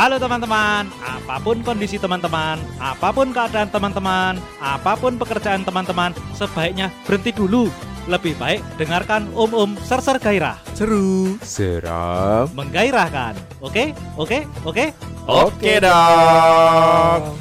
[0.00, 6.88] Halo teman-teman, apa pun kondisi teman-teman, apa pun keadaan teman-teman, apa pun pekerjaan teman-teman, sebaiknya
[7.04, 7.68] berhenti dulu.
[8.08, 11.36] Lebih baik dengarkan Om Om Serser Gairah, Seru.
[11.44, 12.48] Seram.
[12.56, 13.36] menggairahkan.
[13.60, 14.84] Oke, oke, oke.
[15.28, 17.36] Oke dong.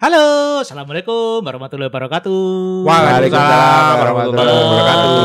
[0.00, 2.40] Halo, assalamualaikum warahmatullahi wabarakatuh.
[2.88, 5.16] Waalaikumsalam warahmatullahi wabarakatuh.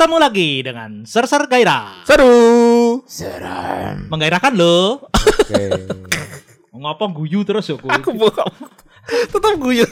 [0.00, 2.79] Ketemu lagi dengan Serser Gairah, Seru.
[3.10, 4.06] Seram.
[4.06, 5.10] menggairahkan loh.
[5.10, 5.66] Oke.
[6.80, 7.74] Ngapa guyu terus ya?
[7.74, 8.46] Aku bukan.
[9.34, 9.82] Tetap guyu.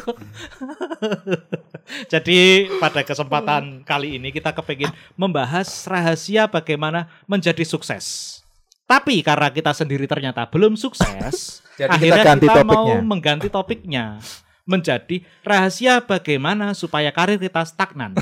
[2.12, 8.38] Jadi pada kesempatan kali ini kita kepingin membahas rahasia bagaimana menjadi sukses.
[8.86, 14.22] Tapi karena kita sendiri ternyata belum sukses, Jadi kita akhirnya ganti kita, mau mengganti topiknya
[14.68, 18.12] menjadi rahasia bagaimana supaya karir kita stagnan.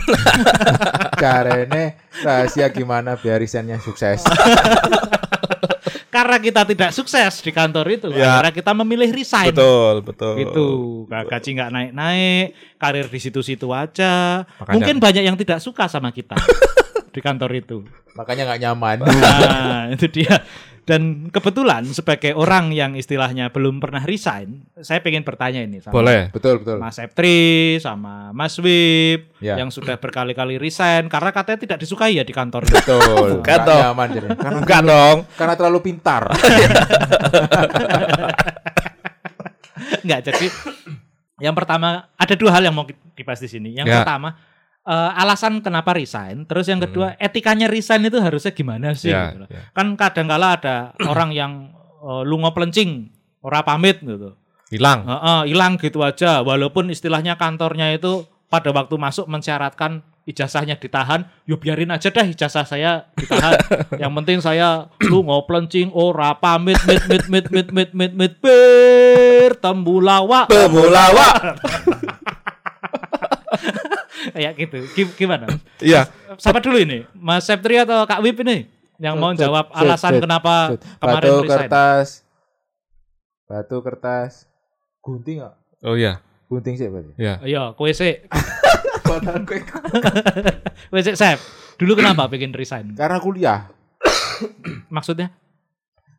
[1.23, 4.23] Caranya rahasia gimana biar risetnya sukses.
[6.15, 8.41] karena kita tidak sukses di kantor itu, Ya.
[8.41, 9.53] akhirnya kita memilih resign.
[9.53, 10.35] Betul, betul.
[10.41, 10.67] Gitu,
[11.13, 12.47] Ga- gaji nggak naik-naik,
[12.81, 14.47] karir di situ-situ aja.
[14.57, 16.39] Makanya- Mungkin banyak yang tidak suka sama kita
[17.17, 17.81] di kantor itu.
[18.13, 18.97] Makanya nggak nyaman.
[19.01, 20.45] Nah, itu dia.
[20.87, 26.31] Dan kebetulan sebagai orang yang istilahnya belum pernah resign, saya pengen bertanya ini sama Boleh.
[26.31, 26.79] betul betul.
[26.79, 29.59] Mas Septri sama Mas Wib Ya.
[29.59, 32.71] yang sudah berkali-kali resign karena katanya tidak disukai ya di kantor.
[32.71, 33.03] Betul.
[33.03, 33.83] Bukan Nggak dong.
[33.83, 34.27] nyaman jadi.
[34.39, 35.17] Karena, Enggak dong.
[35.35, 36.23] karena terlalu pintar.
[40.03, 40.47] Enggak, jadi
[41.39, 43.75] yang pertama ada dua hal yang mau dibahas di sini.
[43.75, 43.97] Yang Ya.
[44.01, 44.39] pertama
[44.87, 49.11] eh, alasan kenapa resign, terus yang kedua etikanya resign itu harusnya gimana sih?
[49.11, 49.49] Ya, gitu loh.
[49.51, 49.61] ya.
[49.75, 50.77] Kan kadang-kala ada
[51.13, 53.11] orang yang eh, lungo pelencing,
[53.43, 54.39] ora pamit gitu.
[54.67, 55.07] Hilang.
[55.47, 61.95] Hilang gitu aja walaupun istilahnya kantornya itu pada waktu masuk mensyaratkan ijazahnya ditahan, yo biarin
[61.95, 63.55] aja dah ijazah saya ditahan.
[64.03, 69.97] Yang penting saya lu ngoplencing ora pamit mit mit mit mit mit mit mit bertemu
[70.03, 71.31] lawak Pemulawa.
[74.29, 74.79] kayak gitu.
[74.89, 75.47] Gi- Gimana?
[75.79, 76.09] Iya.
[76.35, 77.05] Siapa dulu ini?
[77.13, 78.67] Mas Septri atau Kak Wip ini?
[78.97, 80.81] Yang mau jawab alasan sud, kenapa sud.
[80.97, 81.59] kemarin Batu resign.
[81.61, 82.09] kertas.
[83.45, 84.33] Batu kertas.
[85.01, 85.55] Gunting nggak?
[85.83, 86.19] Oh iya.
[86.47, 87.13] Gunting sih berarti.
[87.15, 87.35] Iya.
[87.43, 88.25] Iya, kowe sih.
[89.03, 89.61] Badan gue.
[90.89, 91.39] Kowe sih, Sep.
[91.77, 92.97] Dulu kenapa bikin resign?
[92.97, 93.69] Karena kuliah.
[94.89, 95.29] Maksudnya?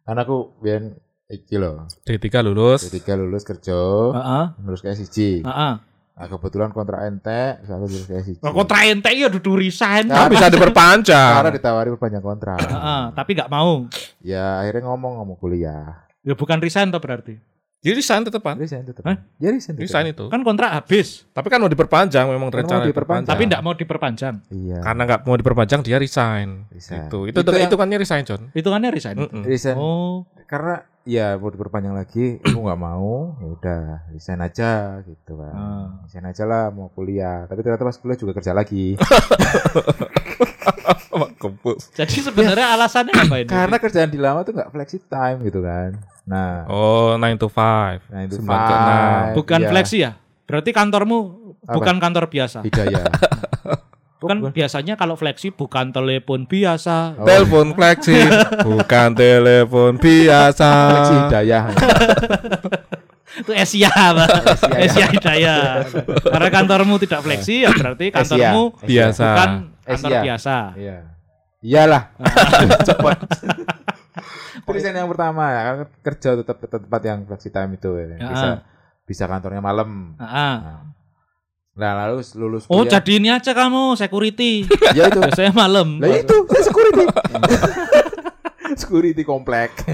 [0.03, 0.93] Karena aku biar
[1.27, 1.89] iki loh.
[2.03, 2.85] D3 lulus.
[2.85, 3.75] Ketika lulus kerja,
[4.13, 4.45] Heeh.
[4.61, 5.41] lulus kayak siji.
[5.41, 5.73] Heeh.
[6.17, 8.41] Nah, kebetulan kontrak ente, aku lulus kayak.
[8.41, 10.09] Kok kontra ente ya dudu resign.
[10.09, 11.53] Nah, bisa Karena diperpanjang.
[11.53, 12.57] ditawari perpanjang kontrak.
[12.57, 13.85] Heeh, tapi nggak mau.
[14.25, 16.09] Ya akhirnya ngomong ngomong kuliah.
[16.25, 17.37] Ya bukan resign toh berarti.
[17.77, 18.57] Jadi resign tetepan.
[18.57, 19.05] Resign tetap.
[19.05, 19.17] Hah?
[19.37, 19.85] Ya resign tetap.
[19.85, 20.25] Resign itu.
[20.27, 23.29] Kan kontrak habis, Tapi kan mau diperpanjang memang Kan mau rencana diperpanjang.
[23.29, 24.35] tapi nggak mau diperpanjang.
[24.49, 24.77] Iya.
[24.81, 26.65] Karena nggak mau diperpanjang dia resign.
[26.67, 27.05] Resign.
[27.05, 28.41] Itu itu Itu itu, yang- kan resign, John.
[28.51, 29.15] Hitungannya resign.
[29.19, 29.43] Mm-mm.
[29.45, 29.77] resign.
[29.77, 33.37] Oh, Karena ya mau diperpanjang lagi, aku nggak mau.
[33.37, 34.71] Ya udah resign aja
[35.03, 35.53] gitu kan.
[35.53, 35.87] Ah.
[36.03, 37.45] Resign aja lah mau kuliah.
[37.45, 38.97] Tapi ternyata pas kuliah juga kerja lagi.
[41.93, 43.49] Jadi sebenarnya alasannya apa ini?
[43.49, 45.93] Karena kerjaan di lama tuh nggak flexi time gitu kan.
[46.27, 48.03] Nah, Oh, 9 to 5.
[48.11, 49.37] nah itu 9 ke 6.
[49.39, 49.69] bukan iya.
[49.71, 50.11] fleksi ya?
[50.43, 51.17] Berarti kantormu
[51.63, 51.73] Apa?
[51.73, 52.61] bukan kantor biasa.
[52.61, 53.03] Hidayah.
[54.17, 54.49] Kan Bukan.
[54.49, 57.21] biasanya kalau fleksi bukan telepon biasa.
[57.21, 57.23] Oh.
[57.23, 58.17] Telepon fleksi,
[58.65, 60.69] bukan telepon biasa.
[60.89, 61.63] Fleksi hidayah.
[63.45, 64.29] Itu Asia, Pak.
[64.57, 65.85] Asia, Asia Hidayah.
[66.33, 68.87] Karena kantormu tidak fleksi ya berarti kantormu Asia.
[68.89, 69.25] Biasa.
[69.29, 69.51] bukan
[69.85, 70.21] kantor Asia.
[70.25, 70.55] biasa.
[70.73, 70.97] Iya.
[71.61, 72.03] Iyalah.
[72.89, 73.17] Cepat.
[74.77, 78.05] Resign yang pertama ya, kan kerja tetap tetap tempat yang flexi time itu ya.
[78.07, 78.17] Ya.
[78.23, 78.47] Bisa
[79.03, 80.13] bisa kantornya malam.
[80.15, 80.55] Heeh.
[80.63, 80.81] Nah,
[81.75, 82.97] nah, lalu lulus Oh, kuliah.
[82.97, 84.65] jadi ini aja kamu security.
[84.97, 85.19] ya itu.
[85.19, 85.97] Biasanya malam.
[85.97, 87.05] Lah itu saya security.
[88.81, 89.71] security komplek.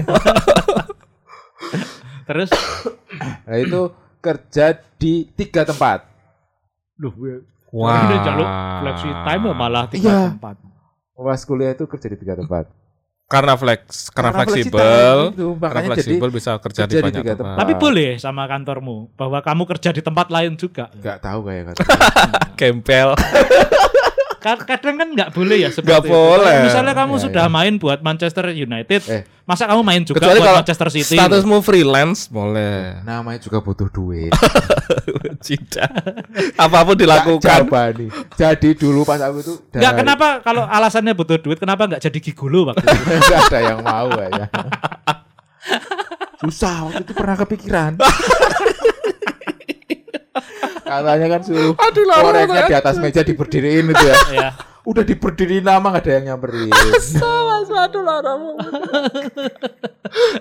[2.24, 2.50] Terus
[3.44, 3.80] Nah itu
[4.18, 4.66] kerja
[4.96, 6.08] di tiga tempat.
[6.94, 8.06] Duh, gue Wah.
[8.06, 8.48] Ini jaluk
[8.80, 10.20] flexi time ya malah tiga Iya.
[10.32, 10.56] tempat.
[11.12, 12.64] Pas kuliah itu kerja di tiga tempat.
[13.24, 15.16] Karena flex, karena, Karena fleksibel.
[15.32, 17.40] itu, Karena jadi fleksibel bisa kerja, di kerja di banyak tiga tempat.
[17.40, 17.60] tempat.
[17.64, 20.92] Tapi boleh sama kantormu bahwa kamu kerja di tempat lain juga.
[20.92, 21.82] nggak tahu kayak kata.
[22.60, 23.08] Kempel.
[24.44, 26.12] Ka- Kadang kan nggak boleh ya seperti Nggak itu.
[26.12, 26.52] boleh.
[26.52, 27.50] Kalau Misalnya kamu Ya, sudah ya.
[27.50, 29.22] main buat Manchester United, Eh.
[29.42, 31.16] masa kamu main juga Kecuali buat kalau Manchester City?
[31.16, 33.00] Statusmu freelance boleh.
[33.02, 34.36] Namanya juga butuh duit.
[35.48, 35.90] Tidak.
[36.56, 37.64] Apa pun dilakukan.
[37.64, 38.12] Coba nih.
[38.34, 42.68] Jadi dulu pas aku tuh Enggak, kenapa kalau alasannya butuh duit, kenapa nggak jadi gigolo
[42.68, 43.00] waktu itu?
[43.16, 44.46] Enggak ada yang mau ya.
[46.38, 47.92] Susah waktu itu pernah kepikiran.
[50.84, 52.68] Katanya kan suruh Aduh, banget.
[52.68, 54.16] di atas meja diberdiriin itu ya.
[54.36, 54.48] ya.
[54.84, 56.68] Udah diberdiriin lama nggak ada yang nyamperin.
[57.84, 58.56] Aduh laramu.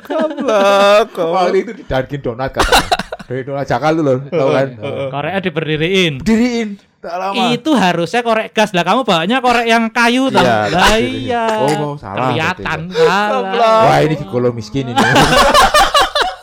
[0.04, 1.12] Kablak.
[1.16, 2.88] Waktu itu di Dunkin Donat katanya.
[3.24, 4.68] Dari Donat Jakal tuh loh, tau kan?
[5.12, 6.13] Koreknya diberdiriin.
[6.19, 7.56] Diriin, tak lama.
[7.56, 8.84] Itu harusnya korek gas lah.
[8.84, 10.44] Kamu bawanya korek yang kayu tuh.
[10.44, 11.46] Iya, Lah iya.
[11.80, 13.88] Oh, salah Kelihatan salah.
[13.88, 15.00] Wah ini gigolo miskin ini.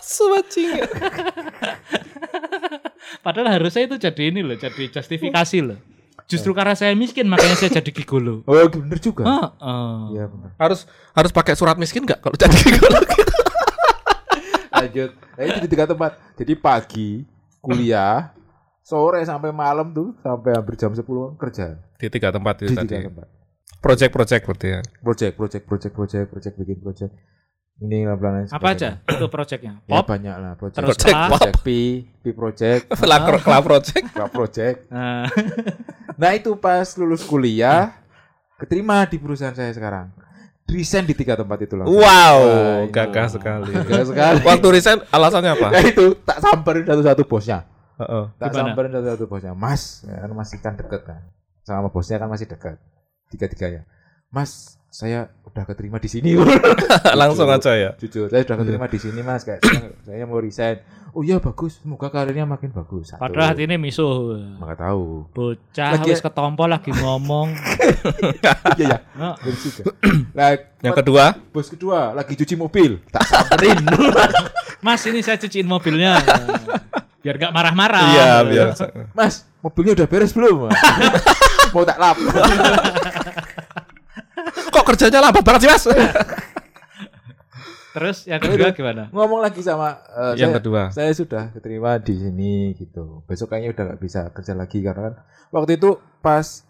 [0.01, 0.85] Suwacing.
[3.21, 5.79] Padahal harusnya itu jadi ini loh, jadi justifikasi loh.
[6.25, 8.41] Justru karena saya miskin makanya saya jadi gigolo.
[8.49, 9.27] Oh bener juga.
[9.27, 9.95] Heeh.
[10.15, 10.51] Iya bener.
[10.57, 12.99] Harus harus pakai surat miskin nggak kalau jadi gigolo?
[14.81, 15.11] Lanjut.
[15.37, 16.17] Nah, itu di tiga tempat.
[16.39, 17.11] Jadi pagi
[17.61, 18.33] kuliah,
[18.81, 21.05] sore sampai malam tuh sampai hampir jam 10
[21.37, 22.89] kerja Di tiga tempat itu di tadi.
[22.89, 23.27] tiga tempat.
[23.81, 24.81] Project-project berarti ya.
[25.05, 27.13] Project, project, project, project, project, bikin project.
[27.81, 29.81] Ini lah Apa aja itu proyeknya?
[29.89, 30.13] Ya Pop.
[30.13, 30.85] banyak lah project.
[30.85, 31.69] Terus Project project P,
[32.21, 34.05] P project, Kelak kelak project.
[34.13, 34.77] Club project.
[34.93, 35.25] Nah,
[36.21, 37.97] Nah itu pas lulus kuliah,
[38.61, 40.13] keterima di perusahaan saya sekarang.
[40.69, 41.97] Resign di tiga tempat itu langsung.
[41.99, 42.39] Wow,
[42.87, 42.93] ini.
[42.93, 43.73] gagah sekali.
[43.73, 44.41] Gagah sekali.
[44.45, 45.69] Waktu resign alasannya apa?
[45.73, 47.65] Nah itu tak samperin satu-satu bosnya.
[47.97, 48.25] Heeh.
[48.37, 48.61] Tak Gimana?
[48.71, 49.53] samperin satu-satu bosnya.
[49.57, 51.21] Mas, ya kan masih kan deket kan.
[51.65, 52.77] Sama bosnya kan masih dekat.
[53.33, 53.89] Tiga-tiganya.
[54.31, 56.35] Mas, saya udah keterima di sini.
[57.21, 57.91] Langsung aja ya.
[57.95, 59.47] Jujur, saya udah keterima di sini mas.
[59.47, 60.83] Kayak saya, saya mau resign.
[61.11, 63.11] Oh iya bagus, semoga karirnya makin bagus.
[63.11, 63.19] Satu.
[63.19, 64.35] padahal hati ini misuh.
[64.63, 65.27] Maka tahu.
[65.35, 67.55] Bocah Lagi- wis ketompo lagi ngomong.
[68.81, 68.99] Iya ya.
[69.19, 69.35] Nah.
[70.33, 70.49] Nah,
[70.81, 73.03] Yang kedua, bos kedua lagi cuci mobil.
[73.11, 73.83] Tak samperin.
[74.87, 76.19] Mas ini saya cuciin mobilnya.
[77.21, 78.07] Biar gak marah-marah.
[78.17, 78.73] iya biar
[79.13, 80.73] mas, mobilnya udah beres belum?
[81.69, 82.17] mau tak lap.
[84.71, 85.85] Kok kerjanya lambat banget sih mas?
[87.91, 89.11] Terus yang kedua gimana?
[89.11, 90.83] Ngomong lagi sama eh, Yang saya- kedua.
[90.91, 93.27] Saya sudah diterima di sini gitu.
[93.27, 95.15] Besok kayaknya udah nggak bisa kerja lagi karena kan
[95.51, 96.63] waktu itu pas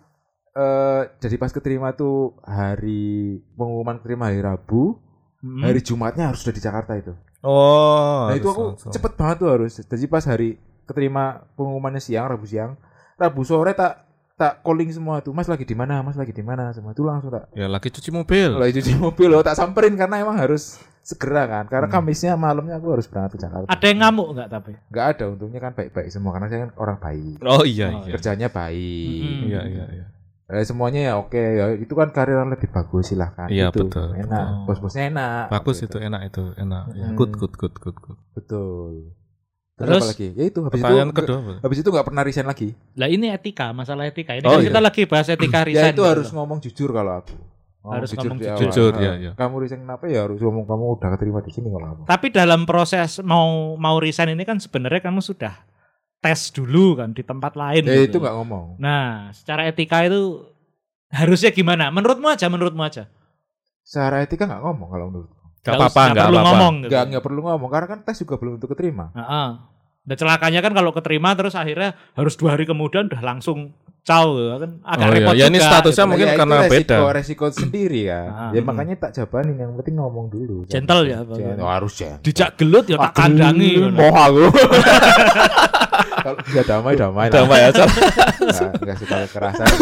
[0.50, 4.97] eh jadi pas keterima tuh hari pengumuman keterima hari Rabu,
[5.41, 5.64] Hmm.
[5.64, 7.17] hari Jumatnya harus sudah di Jakarta itu.
[7.41, 8.29] Oh.
[8.29, 8.93] nah itu aku langsung.
[8.93, 9.73] cepet banget tuh harus.
[9.73, 11.25] Jadi pas hari keterima
[11.55, 12.76] pengumumannya siang Rabu siang,
[13.17, 14.10] Rabu sore tak
[14.40, 15.31] tak calling semua tuh.
[15.31, 16.00] Mas lagi di mana?
[16.00, 16.72] Mas lagi di mana?
[16.72, 18.48] Semua itu langsung tak Ya lagi cuci mobil.
[18.50, 21.64] lagi cuci mobil loh tak samperin karena emang harus segera kan.
[21.66, 22.00] Karena Hmm.
[22.00, 23.69] Kamisnya malamnya aku harus berangkat ke Jakarta.
[23.69, 24.72] Ada yang ngamuk nggak tapi?
[24.88, 27.37] Nggak ada untungnya kan baik-baik semua karena saya kan orang baik.
[27.42, 28.12] Oh iya Oh, iya.
[28.12, 29.20] Kerjanya baik.
[29.20, 29.44] Mm-mm.
[29.46, 30.06] Iya iya iya.
[30.50, 34.19] Eh, semuanya ya oke ya itu kan karir yang lebih bagus silahkan Iya, itu betul,
[34.19, 34.66] enak betul.
[34.66, 35.87] bos-bosnya enak Bagus Gitu.
[35.87, 36.84] itu enak itu enak.
[36.90, 37.14] Ya, Hmm.
[37.14, 38.19] Good good good good good.
[38.34, 39.14] betul
[39.81, 39.88] Terus?
[39.91, 41.38] terus, apa lagi ya itu habis Pertanyaan itu kedua.
[41.38, 41.53] apa?
[41.59, 44.32] habis itu nggak pernah resign lagi Lah ini etika, masalah etika.
[44.32, 44.69] Ini Oh, kan iya.
[44.69, 45.88] kita lagi bahas etika ya resign.
[45.88, 46.35] itu gitu harus loh.
[46.37, 47.35] ngomong jujur kalau aku
[47.82, 48.53] Harus ngomong di jujur.
[48.53, 48.61] awal.
[48.62, 49.31] Jujur, Nah, iya, iya.
[49.32, 52.61] kamu resign kenapa ya harus ngomong kamu udah keterima di sini kalau aku Tapi dalam
[52.62, 55.65] proses mau mau resign ini kan sebenarnya kamu sudah
[56.19, 57.81] tes dulu kan di tempat lain.
[57.83, 58.05] ya gitu.
[58.06, 60.44] itu nggak ngomong Nah, secara etika itu
[61.09, 61.88] harusnya gimana?
[61.88, 63.09] Menurutmu aja, menurutmu aja.
[63.81, 65.31] secara etika nggak ngomong kalau menurut
[65.61, 66.49] Gak Nggak apa-apa, gak perlu apa-apa.
[66.51, 66.75] ngomong.
[66.79, 66.89] Gitu.
[66.89, 69.49] nggak nggak perlu ngomong karena kan tes juga belum tentu keterima Heeh.
[70.01, 74.57] Dan celakanya kan kalau keterima terus akhirnya harus dua hari kemudian udah langsung caw gitu
[74.57, 76.11] kan agak Oh iya, repot ya ini juga, statusnya gitu.
[76.11, 76.97] mungkin Ya, karena resiko, beda.
[77.12, 78.65] resiko sendiri kan Ah, ya hmm.
[78.65, 81.37] makanya tak jabanin yang penting ngomong dulu Gentle ya, Pak.
[81.37, 81.61] Gentle.
[81.61, 83.97] Oh, harus ya dijak gelut ya tak kandangi ngono.
[84.01, 84.45] Moh aku.
[86.21, 87.35] Kalau bisa damai damai lah.
[87.35, 89.67] Damai aja Nggak, nggak suka kekerasan.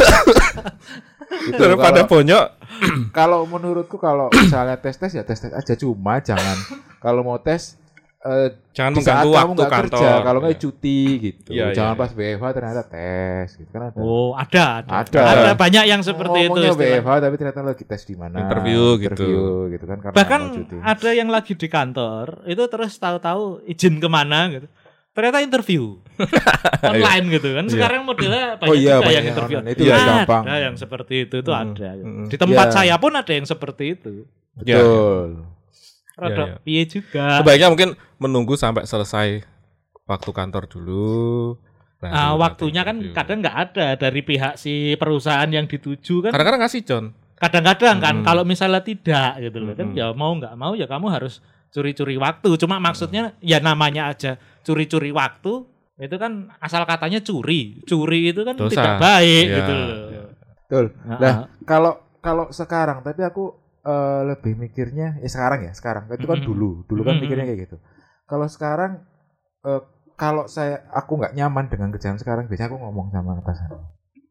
[1.29, 2.47] Itu daripada kalau, bonyok.
[3.19, 6.57] kalau menurutku kalau misalnya tes tes ya tes tes aja cuma jangan
[6.99, 7.77] kalau mau tes
[8.21, 9.91] eh, Jangan mengganggu kamu waktu nggak kantor.
[9.95, 10.61] kerja kalau nggak Iya.
[10.61, 12.01] cuti gitu Iya, iya, jangan iya.
[12.01, 14.91] pas WFH ternyata tes gitu kan ada Oh, ada, ada.
[15.03, 15.21] Ada.
[15.21, 16.91] Ada banyak yang seperti itu Ngomongnya istilah.
[16.95, 19.07] WFH tapi ternyata lagi tes di mana Interview gitu.
[19.13, 20.75] interview gitu kan karena Bahkan cuti.
[20.79, 24.67] ada yang lagi di kantor, itu terus tahu-tahu izin ke mana gitu.
[25.19, 25.99] Ternyata interview
[26.85, 27.65] online gitu kan.
[27.67, 29.57] Sekarang modelnya banyak Oh iya, juga yang interview.
[29.59, 29.75] online.
[29.75, 30.43] Itu Iya, lebih gampang.
[30.45, 31.89] Ada yang seperti itu itu Mm, ada.
[31.99, 32.75] mm, Di tempat Iya.
[32.77, 34.13] saya pun ada yang seperti itu.
[34.61, 35.29] Iya, betul
[36.15, 36.57] Rada Iya, iya.
[36.61, 37.27] piye juga.
[37.37, 39.43] Sebaiknya mungkin menunggu sampai selesai
[40.05, 41.55] waktu kantor dulu.
[41.99, 43.11] Nah, Ah, waktunya kan interview.
[43.13, 46.31] kadang nggak ada dari pihak si perusahaan yang dituju kan.
[46.31, 47.05] kadang-kadang ngasih John.
[47.35, 48.25] Kadang-kadang kan Mm.
[48.25, 49.99] kalau misalnya tidak gitu loh kan Mm-mm.
[49.99, 52.49] ya mau nggak mau ya kamu harus curi-curi waktu.
[52.57, 55.65] Cuma maksudnya ya namanya aja curi-curi waktu
[55.99, 57.83] itu kan asal katanya curi.
[57.83, 58.71] Curi itu kan Dosa.
[58.71, 59.89] tidak baik Iya, gitu loh.
[60.09, 60.23] iya.
[60.59, 61.35] betul Nah,
[61.65, 63.45] kalau kalau sekarang tapi aku
[63.81, 66.45] eh, lebih mikirnya ya sekarang ya sekarang itu kan Mhm.
[66.45, 67.23] dulu dulu kan Mhm.
[67.25, 67.77] mikirnya kayak gitu
[68.25, 69.01] kalau sekarang
[69.65, 69.81] eh,
[70.13, 73.71] kalau saya aku nggak nyaman dengan kerjaan sekarang biasanya aku ngomong sama atasan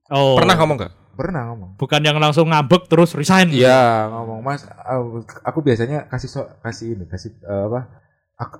[0.09, 0.93] oh, Pernah ngomong nggak?
[1.17, 1.75] Pernah ngomong.
[1.75, 3.49] Bukan yang langsung ngambek terus resign.
[3.49, 4.39] iya ngomong.
[4.39, 5.05] Mas aku,
[5.41, 7.81] aku biasanya kasih so, kasih ini kasih eh, apa
[8.35, 8.55] aku,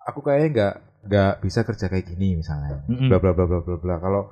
[0.00, 2.80] aku kayaknya nggak nggak bisa kerja kayak gini misalnya.
[2.84, 3.06] Mm-mm.
[3.06, 3.96] bla bla bla bla bla bla.
[3.98, 4.22] Kalau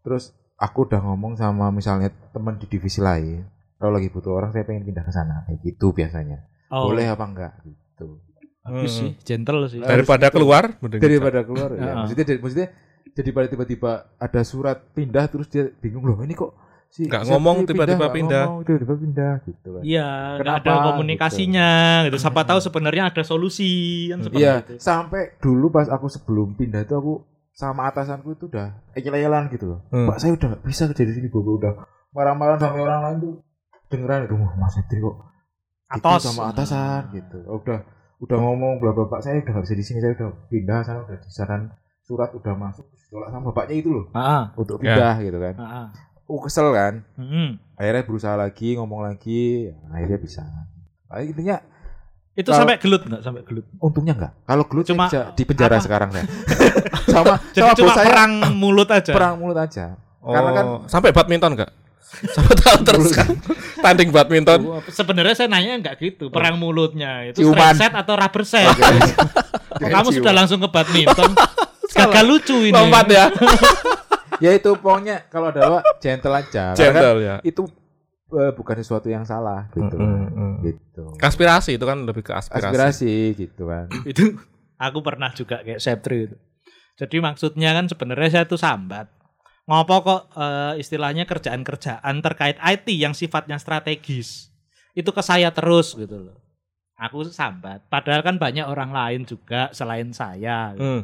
[0.00, 3.42] terus aku udah ngomong sama misalnya teman di divisi lain
[3.74, 5.44] kalau lagi butuh orang saya pengen pindah ke sana.
[5.44, 6.44] Kayak gitu biasanya.
[6.68, 8.20] Oh, boleh apa enggak gitu.
[8.60, 9.00] Bagus Hmm.
[9.00, 9.76] sih, gentle sih.
[9.78, 10.36] Daripada Harus gitu.
[10.40, 11.92] keluar, mending daripada keluar ya.
[12.00, 12.68] Maksudnya dari- maksudnya
[13.12, 16.56] jadi pada tiba-tiba ada surat pindah terus dia bingung loh ini kok
[16.94, 18.44] si Nggak si ngomong, tiba-tiba pindah.
[18.62, 20.08] tiba-tiba pindah gitu kan Iya,
[20.38, 21.68] nggak ada komunikasinya
[22.04, 22.16] gitu.
[22.16, 23.70] Siapa tahu sebenarnya ada solusi
[24.06, 24.74] kan seperti Iya, itu.
[24.78, 27.12] sampai dulu pas aku sebelum pindah itu aku
[27.50, 29.80] sama atasanku itu udah ekil-ekilan gitu loh.
[29.88, 30.06] Hmm.
[30.06, 31.72] Pak saya udah nggak bisa kerja di sini, gue udah
[32.10, 33.34] marah-marah sampai orang lain tuh
[33.88, 35.16] dengeran itu, wah Mas Hendri kok
[35.90, 36.22] gitu Atos.
[36.24, 37.38] sama atasan gitu.
[37.44, 37.78] Oh, udah
[38.16, 41.02] udah ngomong bla bla Pak saya udah nggak bisa di sini, saya udah pindah sana
[41.02, 44.94] udah disaran surat udah masuk ditolak sama bapaknya itu loh Ah, untuk Ya.
[44.94, 45.54] pindah gitu kan.
[45.56, 45.86] ah,
[46.24, 46.94] Aku kesel kan.
[47.14, 47.60] Mm-mm.
[47.74, 50.42] Akhirnya berusaha lagi, ngomong lagi, ya, akhirnya bisa.
[51.06, 51.58] Nah, intinya
[52.32, 53.22] Itu Kalau- sampai gelut nggak?
[53.22, 53.62] Sampai gelut.
[53.78, 54.32] untungnya enggak.
[54.42, 55.84] Kalau gelut Cuma bisa di penjara apa?
[55.86, 56.26] sekarang saya.
[57.14, 59.12] sama Jadi sama cuma saya perang mulut aja.
[59.14, 59.84] perang mulut aja.
[60.18, 61.70] Oh, Karena kan sampai badminton enggak?
[62.26, 63.28] Sampai tahu terus kan
[63.80, 64.60] tanding badminton.
[64.66, 66.26] Oh, Sebenarnya saya nanya nggak gitu.
[66.26, 67.70] Perang mulutnya itu Ciuman.
[67.70, 68.66] straight set atau rubber set?
[68.66, 70.18] Kok kamu Cium.
[70.18, 71.30] sudah langsung ke badminton?
[71.94, 72.74] Gagal lucu ini.
[72.74, 73.30] Lompat ya.
[74.44, 76.76] Ya itu pokoknya kalau ada apa gentle aja.
[76.76, 77.36] Kan Gentle ya.
[77.40, 77.64] itu
[78.36, 79.96] eh, bukan sesuatu yang salah gitu.
[79.96, 80.54] Mm, mm, mm.
[80.68, 81.04] Gitu.
[81.24, 82.68] Aspirasi itu kan lebih ke aspirasi.
[82.68, 83.88] Aspirasi gitu kan.
[84.12, 84.36] itu
[84.76, 86.36] aku pernah juga kayak Septri itu.
[86.94, 89.08] Jadi maksudnya kan sebenarnya saya tuh sambat.
[89.64, 94.52] Ngopo kok eh, istilahnya kerjaan-kerjaan terkait IT yang sifatnya strategis
[94.94, 96.36] itu ke saya terus gitu loh.
[96.94, 97.82] Aku sambat.
[97.90, 100.76] Padahal kan banyak orang lain juga selain saya.
[100.78, 101.02] Hmm.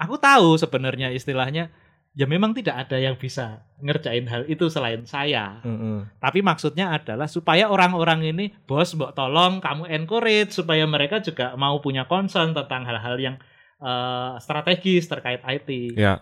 [0.00, 1.68] Aku tahu sebenarnya istilahnya
[2.14, 5.62] ya memang tidak ada yang bisa ngerjain hal itu selain saya.
[5.62, 5.98] Mm, mm.
[6.18, 11.78] Tapi maksudnya adalah supaya orang-orang ini, bos, mbok tolong kamu encourage supaya mereka juga mau
[11.78, 13.36] punya concern tentang hal-hal yang
[13.78, 15.94] eh, strategis terkait IT.
[15.94, 16.18] Ya.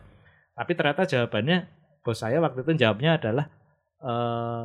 [0.53, 1.67] Tapi ternyata jawabannya
[2.05, 3.47] bos saya waktu itu jawabnya adalah
[3.99, 4.65] eh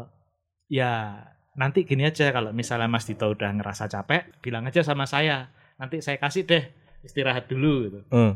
[0.70, 1.18] ya
[1.58, 5.50] nanti gini aja kalau misalnya Mas Dito udah ngerasa capek, bilang aja sama saya.
[5.78, 6.64] Nanti saya kasih deh
[7.02, 8.00] istirahat dulu gitu.
[8.10, 8.34] Hmm.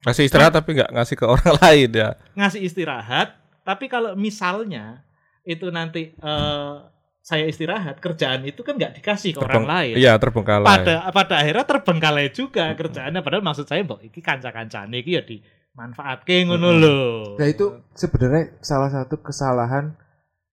[0.00, 2.08] Kasih istirahat tapi nggak ngasih ke orang lain ya.
[2.32, 5.04] Ngasih istirahat, tapi kalau misalnya
[5.42, 6.74] itu nanti eh
[7.20, 9.94] saya istirahat, kerjaan itu kan nggak dikasih ke orang Terbeng- lain.
[9.94, 10.66] Iya terbengkalai.
[10.66, 16.48] pada pada akhirnya terbengkalai juga kerjaannya padahal maksud saya mbok iki kanca-kancane iki ya dimanfaatke
[16.48, 16.80] ngono Mm-mm.
[16.80, 17.00] lho.
[17.36, 20.00] Nah itu sebenarnya salah satu kesalahan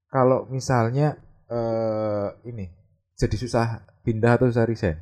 [0.08, 1.16] kalau misalnya
[1.48, 2.68] eh ini
[3.16, 3.66] jadi susah
[4.04, 5.00] pindah atau susah resign.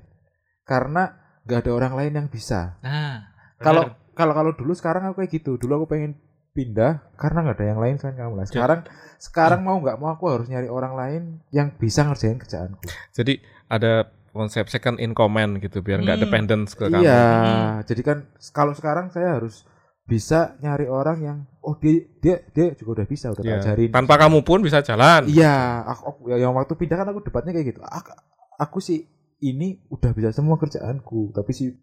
[0.62, 1.10] Karena
[1.44, 2.78] nggak ada orang lain yang bisa.
[2.80, 3.26] Nah,
[3.58, 4.05] Kalau.
[4.16, 5.60] Kalau kalau dulu sekarang aku kayak gitu.
[5.60, 6.16] Dulu aku pengen
[6.56, 8.48] pindah karena nggak ada yang lain selain kamu lah.
[8.48, 8.80] Sekarang
[9.20, 12.88] sekarang mau nggak mau aku harus nyari orang lain yang bisa ngerjain kerjaanku.
[13.12, 16.26] Jadi ada konsep second in command gitu biar nggak Hmm.
[16.28, 17.04] dependence ke kamu.
[17.04, 17.72] Iya, Hmm.
[17.84, 18.18] jadi kan
[18.52, 19.64] kalau sekarang saya harus
[20.06, 23.52] bisa nyari orang yang oh dia dia dia juga udah bisa udah Iya.
[23.58, 23.90] tak ajarin.
[23.92, 25.26] Tanpa kamu pun bisa jalan.
[25.26, 27.82] Iya, aku, aku ya, yang waktu pindah kan aku debatnya kayak gitu.
[27.82, 28.12] Aku,
[28.56, 29.08] aku sih
[29.42, 31.74] ini udah bisa semua kerjaanku, tapi si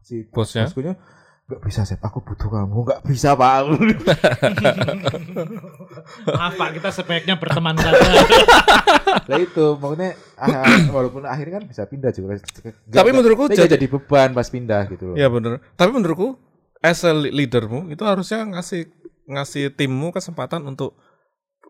[0.00, 0.66] si Bosnya?
[0.66, 0.96] boskunya
[1.50, 3.66] nggak bisa Sep, aku butuh kamu nggak bisa pak.
[6.30, 7.98] Maaf Pak, kita sebaiknya berteman saja.
[9.10, 12.38] Nah itu maksudnya ah, walaupun akhirnya kan bisa pindah juga.
[12.38, 15.16] Nggak- Tapi menurutku nggak jadi beban pas pindah gitu loh.
[15.18, 15.58] Iya bener.
[15.74, 16.38] Tapi menurutku
[16.78, 18.86] as a leadermu itu harusnya ngasih
[19.26, 20.94] ngasih timmu kesempatan untuk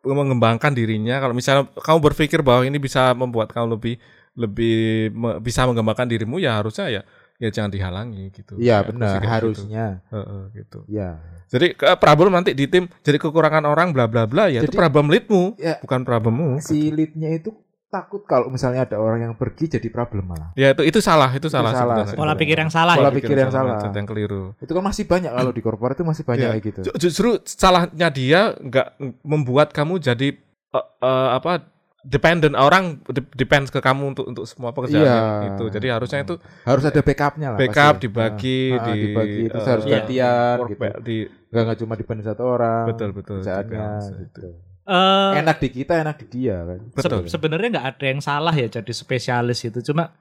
[0.03, 1.17] mengembangkan dirinya.
[1.17, 3.97] Kalau misalnya kamu berpikir bahwa ini bisa membuat kamu lebih
[4.37, 4.79] lebih
[5.11, 7.03] me- bisa mengembangkan dirimu ya harusnya ya
[7.41, 8.55] ya jangan dihalangi gitu.
[8.55, 9.31] Iya Ya, benar gitu.
[9.33, 9.87] harusnya.
[10.07, 10.79] Heeh, gitu.
[10.87, 11.19] Iya.
[11.49, 14.79] Jadi ke problem nanti di tim jadi kekurangan orang bla bla bla ya itu Jadi-
[14.79, 16.61] problem leadmu Ya bukan problemmu.
[16.61, 17.51] si leadnya itu
[17.91, 20.55] takut kalau misalnya ada orang yang pergi jadi problem malah.
[20.55, 21.75] Ya itu itu salah itu salah.
[21.75, 22.23] salah, sebenarnya.
[22.23, 22.95] Pola pikir yang salah.
[22.95, 23.17] Pola ya?
[23.19, 23.83] pikir yang salah.
[23.83, 24.45] itu yang keliru.
[24.63, 26.81] Itu kan masih banyak kalau di korporat itu masih banyak kayak gitu.
[26.87, 28.87] Ju- Justru salahnya dia nggak
[29.25, 30.39] membuat kamu jadi
[30.71, 31.67] eh, eh, apa
[32.03, 35.21] dependent orang de- depends ke kamu untuk untuk semua pekerjaan Iya.
[35.53, 35.65] itu.
[35.69, 37.59] Jadi harusnya itu Harus ada backupnya lah.
[37.59, 38.03] backup pasti.
[38.03, 39.93] dibagi Ah, ah, di dibagi terus eh, harus Iya.
[39.95, 40.85] gantian gitu.
[41.01, 41.17] di
[41.47, 42.85] Gak, nggak cuma depend satu orang.
[42.87, 44.15] betul betul Kerjaannya Itu.
[44.23, 44.47] gitu.
[44.83, 46.79] Eh, Enak di kita, enak di dia kan.
[46.81, 47.23] se- Betul.
[47.27, 49.81] sebenarnya nggak ada yang salah ya jadi spesialis itu.
[49.83, 50.15] Cuma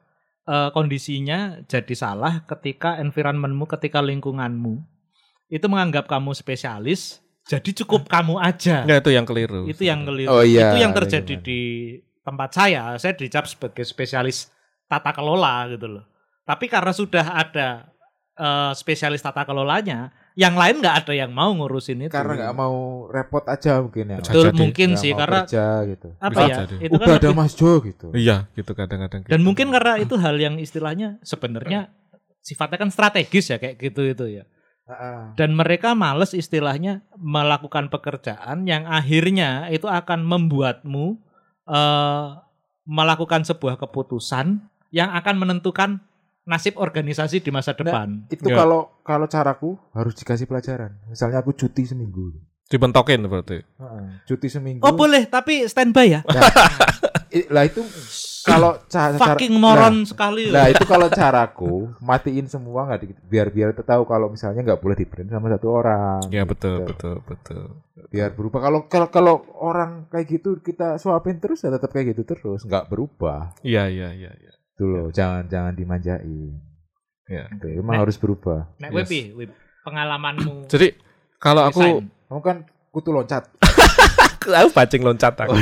[0.45, 4.81] eh, kondisinya jadi salah ketika environmentmu, ketika lingkunganmu
[5.47, 7.21] itu menganggap kamu spesialis.
[7.49, 8.85] Jadi cukup kamu aja.
[8.85, 9.65] Ya itu yang keliru.
[9.65, 10.29] itu yang keliru.
[10.29, 11.49] Oh iya, itu yang terjadi lingkungan.
[11.49, 11.61] di
[12.21, 12.93] tempat saya.
[13.01, 14.53] Saya dicap sebagai spesialis
[14.85, 16.05] tata kelola gitu loh.
[16.45, 17.89] Tapi karena sudah ada
[18.37, 22.13] eh, spesialis tata kelolanya, yang lain nggak ada yang mau ngurusin itu.
[22.13, 24.17] Karena nggak mau repot aja mungkin ya.
[24.21, 24.55] Betul jadi.
[24.55, 26.07] mungkin Nggak sih karena kerja gitu.
[26.15, 26.55] apa Bisa ya?
[26.63, 26.75] jadi.
[26.85, 28.07] Itu Udah kan ada lebih- Mas Jo gitu.
[28.13, 29.21] Iya gitu kadang-kadang.
[29.25, 29.41] dan gitu.
[29.41, 31.89] mungkin karena itu hal yang istilahnya sebenarnya
[32.39, 34.45] sifatnya kan strategis ya kayak gitu itu ya.
[35.37, 41.17] Dan mereka males istilahnya melakukan pekerjaan yang akhirnya itu akan membuatmu
[41.69, 42.27] eh,
[42.89, 44.57] melakukan sebuah keputusan
[44.89, 46.01] yang akan menentukan
[46.49, 48.25] nasib organisasi di masa depan.
[48.33, 48.57] Itu Ya.
[48.65, 50.97] kalau kalau caraku harus dikasih pelajaran.
[51.05, 52.33] Misalnya aku cuti seminggu.
[52.65, 53.61] Dibentokin berarti.
[53.61, 54.81] Heeh, cuti seminggu.
[54.81, 56.21] Oh boleh, tapi standby ya.
[56.25, 56.41] Nah,
[57.53, 57.85] lah itu
[58.49, 60.49] kalau ca- cara Fucking moron sekali.
[60.49, 65.05] Nah, itu kalau caraku matiin semua nggak biar biar tahu kalau misalnya nggak boleh di
[65.27, 66.19] sama satu orang.
[66.27, 66.89] Ya betul, Gitu.
[66.89, 67.63] betul, betul.
[68.09, 68.59] Biar berubah.
[68.59, 72.87] Kalau kalau kalau orang kayak gitu kita suapin terus ya tetap kayak gitu terus, nggak
[72.87, 73.53] berubah.
[73.61, 74.51] Iya, iya, iya, iya.
[74.73, 76.55] Tuh loh, jangan jangan dimanjain.
[77.27, 77.45] Ya.
[77.55, 78.01] Tuh, emang Nah.
[78.03, 78.73] harus berubah.
[78.77, 78.97] Nek Yes.
[79.05, 79.51] Wepi, Wip,
[79.83, 80.65] pengalamanmu.
[80.71, 80.97] Jadi
[81.37, 82.01] kalau aku.
[82.25, 82.57] Kamu kan
[82.89, 83.45] kutu loncat.
[84.39, 85.53] aku bacing loncat aku.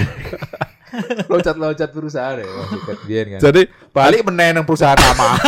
[1.31, 2.47] Loncat-loncat perusahaan ya.
[2.47, 3.39] kan.
[3.39, 5.35] Jadi Balik menenang perusahaan lama.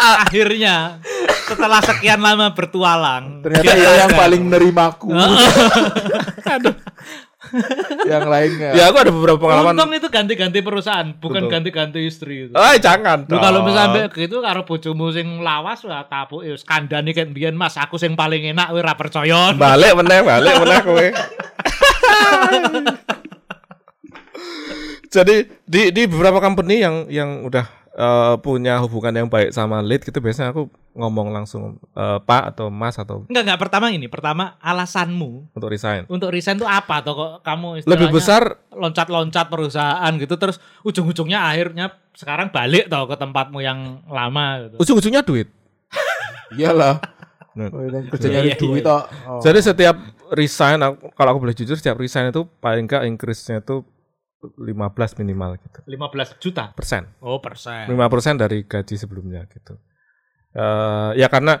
[0.00, 0.96] akhirnya
[1.44, 5.12] setelah sekian lama bertualang Ternyata dia yang paling menerimaku.
[8.06, 8.70] yang lainnya.
[8.76, 9.74] ya aku ada beberapa pengalaman.
[9.74, 11.52] Untung itu ganti-ganti perusahaan, bukan Betul.
[11.52, 12.54] ganti-ganti istri itu.
[12.54, 13.26] Eh jangan.
[13.26, 17.74] Lu kalau misalnya gitu karo bojomu sing lawas wah tapu wis kandhane ket mbiyen Mas
[17.74, 19.50] aku sing paling enak kowe ora percaya.
[19.56, 21.06] balik meneh, balik meneh kowe.
[25.10, 30.00] Jadi di di beberapa company yang yang udah eh, punya hubungan yang baik sama lead
[30.00, 34.54] gitu biasanya aku ngomong langsung eh, Pak atau Mas atau Enggak enggak pertama ini, pertama
[34.60, 36.06] alasanmu untuk resign.
[36.06, 41.42] untuk resign itu apa toh kok kamu istilahnya Lebih besar loncat-loncat perusahaan gitu terus ujung-ujungnya
[41.42, 44.76] akhirnya sekarang balik toh ke tempatmu yang lama gitu.
[44.78, 45.50] ujung-ujungnya duit.
[46.54, 47.02] Iyalah.
[47.50, 47.66] Nah.
[47.66, 48.86] Oh, kerja Iya, nyari iya, duit iya.
[48.86, 49.02] tok.
[49.26, 49.42] Oh.
[49.42, 49.96] Jadi setiap
[50.30, 53.82] resign aku- kalau aku boleh jujur setiap resign itu paling enggak increase-nya itu
[54.40, 55.78] 15 minimal gitu.
[55.84, 56.72] 15 juta.
[56.72, 57.04] Persen.
[57.20, 57.84] Oh, persen.
[57.86, 57.96] 5%
[58.36, 59.76] dari gaji sebelumnya gitu.
[60.52, 61.60] Eh ya karena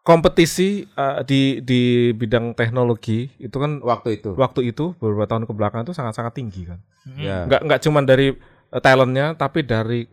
[0.00, 1.80] kompetisi eh, di di
[2.12, 4.30] bidang teknologi itu kan waktu itu.
[4.34, 6.78] waktu itu beberapa tahun ke belakang itu sangat-sangat tinggi kan.
[7.04, 7.18] Hmm.
[7.18, 7.36] Ya.
[7.44, 8.30] Nggak nggak cuma dari
[8.66, 10.06] eh, talentnya tapi dari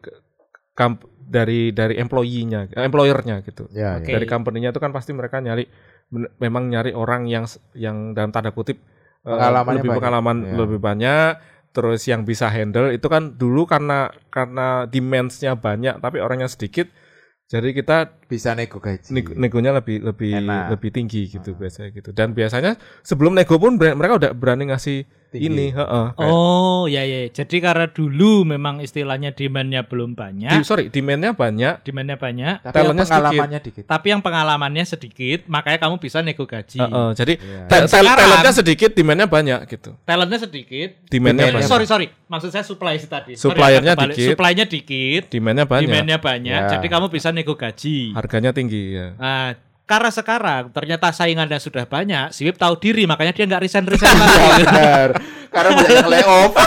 [0.73, 3.69] kamp- dari dari employee-nya, employer-nya gitu.
[3.71, 4.11] Ya, Oke.
[4.11, 4.19] ya.
[4.19, 5.65] Dari company-nya itu kan pasti mereka nyari
[6.37, 8.77] memang nyari orang yang yang dalam tanda kutip
[9.23, 9.97] Pengalamannya lebih banyak.
[9.97, 10.53] pengalaman Ya.
[10.59, 11.31] lebih banyak
[11.73, 16.85] terus yang bisa handle itu kan dulu karena karena demands-nya banyak tapi orangnya sedikit
[17.43, 19.09] jadi kita Bisa nego gaji.
[19.09, 20.73] nego- negonya lebih lebih Enak.
[20.73, 21.57] lebih tinggi gitu Ah.
[21.59, 25.49] biasanya gitu dan biasanya sebelum nego pun mereka udah berani ngasih Tinggi.
[25.49, 27.25] ini heeh, kayak- Oh, ya ya.
[27.27, 32.69] Jadi karena dulu memang istilahnya demand-nya belum di- banyak, sorry demandnya banyak demand-nya banyak, Tapi
[32.69, 33.17] yang talentnya sedikit.
[33.17, 33.83] pengalamannya dikit.
[33.85, 36.77] tapi yang pengalamannya sedikit, makanya kamu bisa nego gaji.
[36.77, 37.59] heeh, jadi Iya.
[37.65, 40.89] ta- sekarang- talentnya sedikit demandnya banyak gitu Talentnya sedikit.
[41.03, 43.33] demandnya Demandnya banyak Sorry sorry, maksud saya supply sih tadi.
[43.33, 44.29] Suppliernya dikit.
[44.29, 46.69] Supply-nya dikit, demandnya banyak demand-nya banyak, Ya.
[46.71, 48.13] jadi kamu bisa nego gaji.
[48.13, 53.31] harganya tinggi ya Nah, karena sekarang ternyata saingannya sudah banyak, si Wip tahu diri, makanya
[53.31, 54.33] dia nggak resign-resign lagi.
[54.33, 55.09] Iya, benar.
[55.49, 56.53] Karena banyak yang layoff.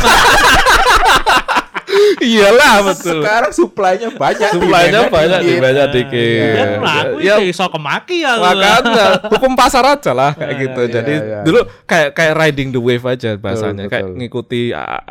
[2.19, 4.51] iyalah betul Sekarang supply-nya banyak.
[4.53, 5.55] Supply-nya demand-nya banyak, dikit.
[5.57, 6.43] demandnya Ya, dikit.
[6.83, 8.33] aku Ya, ya, iso kemaki ya.
[8.37, 10.83] makanya hukum pasar aja lah kayak Nah, gitu.
[10.83, 11.41] iya, Jadi iya.
[11.41, 14.19] dulu kayak kayak riding the wave aja bahasanya, Betul, kayak betul.
[14.19, 14.63] ngikuti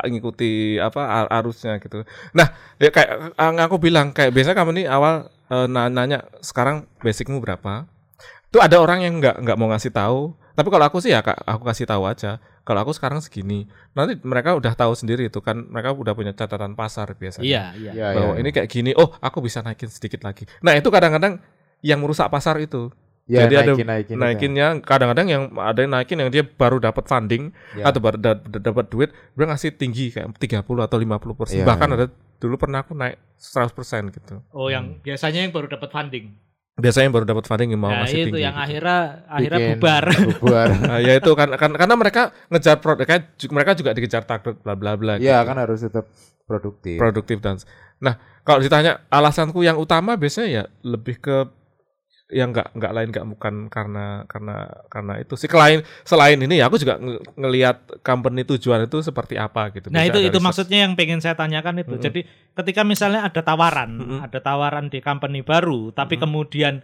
[0.06, 2.04] ngikuti apa arusnya gitu.
[2.30, 5.14] Nah, ya kayak aku bilang kayak biasa kamu nih awal
[5.48, 7.88] eh, na- nanya sekarang basicmu berapa?
[8.50, 10.32] Tuh ada orang yang nggak nggak mau ngasih tahu.
[10.56, 12.40] Tapi kalau aku sih ya kak, aku kasih tahu aja.
[12.66, 16.72] Kalau aku sekarang segini, nanti mereka udah tahu sendiri itu kan mereka udah punya catatan
[16.74, 17.44] pasar biasanya.
[17.44, 17.92] Iya, iya.
[17.92, 18.40] Iya, bahwa iya.
[18.42, 20.48] ini kayak gini, oh aku bisa naikin sedikit lagi.
[20.64, 21.38] Nah itu kadang-kadang
[21.84, 22.88] yang merusak pasar itu.
[23.26, 27.10] Ya, Jadi ada naikin, naikin, Naikinnya kadang-kadang yang ada yang naikin yang dia baru dapat
[27.10, 27.90] funding Ya.
[27.90, 31.58] atau baru da- da- dapat duit, dia ngasih tinggi kayak 30 atau 50 persen.
[31.62, 31.96] Iya, Bahkan iya.
[31.98, 32.06] ada
[32.38, 34.38] dulu pernah aku naik 100 persen gitu.
[34.54, 36.38] Oh, yang biasanya yang baru dapat funding.
[36.76, 38.44] Biasanya baru dapat funding yang mau Nah, ngasih itu tinggi.
[38.44, 38.64] yang gitu.
[38.68, 40.04] akhirnya akhirnya Bikin bubar.
[40.40, 40.68] Bubar.
[40.76, 44.60] Nah, ya itu kan, kan karena mereka ngejar produk kan ju- mereka juga dikejar target
[44.60, 45.48] bla bla bla Iya, gitu.
[45.48, 46.04] kan harus tetap
[46.44, 46.96] produktif.
[46.96, 47.56] produktif dan
[47.96, 51.48] nah kalau ditanya alasanku yang utama biasanya ya lebih ke
[52.26, 56.66] yang nggak nggak lain nggak bukan karena karena karena itu sih selain selain ini ya
[56.66, 60.42] aku juga nge- ngelihat company tujuan itu seperti apa gitu Nah itu itu research.
[60.42, 61.92] maksudnya yang pengen saya tanyakan itu.
[61.92, 62.02] Mm-mm.
[62.02, 62.20] Jadi
[62.52, 64.18] ketika misalnya ada tawaran, Mm-mm.
[64.20, 66.26] ada tawaran di company baru, tapi Mm-mm.
[66.26, 66.74] kemudian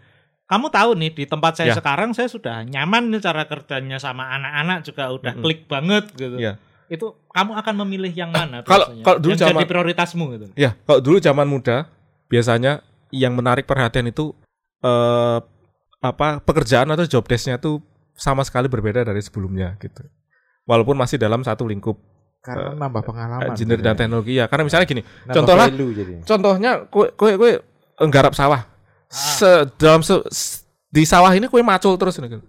[0.45, 1.77] kamu tahu nih di tempat saya Ya.
[1.77, 5.43] sekarang saya sudah nyaman nih cara kerjanya sama anak-anak juga udah Mm-mm.
[5.43, 6.39] klik banget gitu.
[6.39, 6.55] Ya.
[6.87, 10.47] Itu kamu akan memilih yang mana Kalau- kalau dulu yang jadi zaman- prioritasmu gitu.
[10.55, 11.91] ya kalau dulu zaman muda
[12.29, 12.79] biasanya
[13.11, 14.39] yang menarik perhatian itu
[14.83, 15.39] eh
[16.01, 17.79] apa pekerjaan atau job desk-nya tuh
[18.13, 20.03] sama sekali berbeda dari sebelumnya gitu
[20.65, 21.95] walaupun masih dalam satu lingkup
[22.41, 23.47] Karena nambah pengalaman.
[23.49, 24.01] engineer dan sebenarnya.
[24.03, 26.15] teknologi ya karena misalnya gini Nambah jadi.
[26.27, 27.53] contohnya kue kue kue
[28.01, 28.67] nggarap sawah
[29.07, 29.15] Ah.
[29.31, 32.41] se, dalam se, s- di sawah ini kue macul terus nih.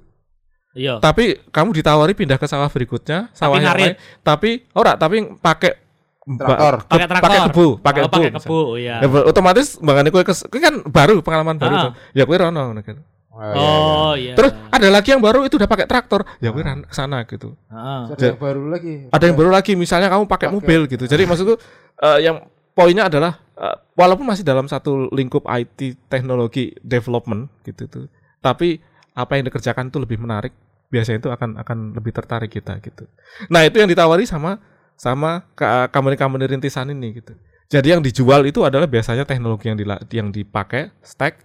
[0.73, 0.95] Iya.
[0.97, 3.83] Tapi kamu ditawari pindah ke sawah berikutnya, sawah yang ngarit.
[3.83, 5.82] lain, tapi ora, tapi pakai
[6.23, 6.75] Traktor.
[6.85, 7.25] Pakai traktor.
[7.25, 8.15] pakai kebu, pakai Oh, kebu.
[8.15, 8.95] pakai kebu, iya.
[8.99, 11.83] Ya, otomatis bangane kowe kes- kan baru pengalaman baru Ah.
[11.83, 11.91] tuh.
[12.11, 12.97] Ya kowe rono kan.
[13.29, 13.59] Oh, iya, iya.
[13.59, 14.33] Oh, iya.
[14.33, 17.59] Terus ada lagi yang baru itu udah pakai traktor, ya kowe ran- ke sana gitu.
[17.67, 18.01] Heeh.
[18.09, 18.93] Terus ada yang baru lagi.
[19.09, 21.03] Ada yang baru lagi misalnya kamu pakai Pakai- mobil gitu.
[21.03, 21.55] Jadi maksudku
[21.99, 22.35] eh, yang
[22.71, 28.05] poinnya adalah eh, walaupun masih dalam satu lingkup IT teknologi development gitu tuh.
[28.39, 28.79] Tapi
[29.13, 30.55] apa yang dikerjakan itu lebih menarik,
[30.87, 33.05] biasanya itu akan akan lebih tertarik kita gitu.
[33.47, 34.57] Nah, itu yang ditawari sama
[34.95, 35.43] sama
[35.89, 37.33] company-company rintisan ini gitu.
[37.67, 39.77] Jadi yang dijual itu adalah biasanya teknologi yang
[40.13, 41.41] yang dipakai, stack,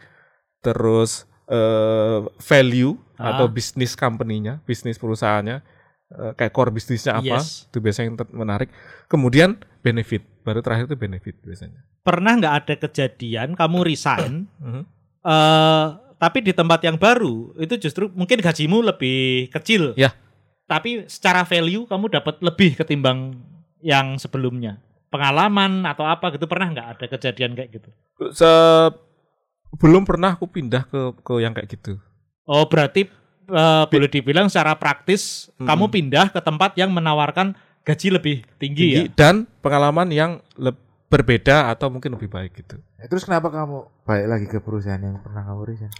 [0.60, 3.34] terus eh, value Ah.
[3.34, 5.58] atau bisnis company-nya, bisnis perusahaannya,
[6.12, 7.66] eh, kayak core bisnisnya apa, Yes.
[7.66, 8.68] itu biasanya yang menarik.
[9.08, 11.82] Kemudian benefit, baru terakhir itu benefit biasanya.
[12.04, 14.46] Pernah nggak ada kejadian kamu resign
[15.24, 15.86] eh
[16.18, 19.94] tapi di tempat yang baru itu justru mungkin gajimu lebih kecil.
[19.94, 20.10] Ya.
[20.68, 23.40] Tapi secara value kamu dapat lebih ketimbang
[23.80, 24.76] yang sebelumnya.
[25.08, 27.88] Pengalaman atau apa gitu pernah nggak ada kejadian kayak gitu?
[28.36, 28.92] Se-
[29.80, 31.96] belum pernah aku pindah ke ke yang kayak gitu.
[32.44, 33.08] Oh berarti
[33.48, 35.64] eh, boleh dibilang secara praktis Mm-mm.
[35.64, 37.56] kamu pindah ke tempat yang menawarkan
[37.88, 39.08] gaji lebih tinggi, ya.
[39.08, 40.76] Tinggi dan pengalaman yang le-
[41.08, 42.76] berbeda atau mungkin lebih baik gitu.
[43.00, 45.92] Eh, Terus kenapa kamu balik lagi ke perusahaan yang pernah kamu resign?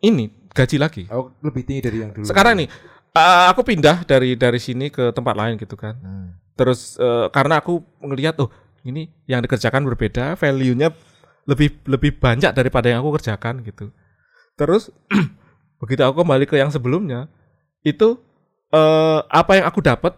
[0.00, 1.04] Ini gaji lagi.
[1.08, 2.28] Oh, lebih tinggi dari yang dulu.
[2.28, 2.68] Sekarang nih
[3.14, 5.96] eh, aku pindah dari dari sini ke tempat lain gitu kan.
[5.98, 6.28] Hmm.
[6.54, 8.50] Terus eh, karena aku ngelihat oh
[8.86, 10.92] ini yang dikerjakan berbeda, value-nya
[11.48, 13.92] lebih lebih banyak daripada yang aku kerjakan gitu.
[14.56, 14.92] Terus
[15.80, 17.26] begitu aku kembali ke yang sebelumnya,
[17.84, 18.20] itu
[18.72, 20.16] eh, apa yang aku dapat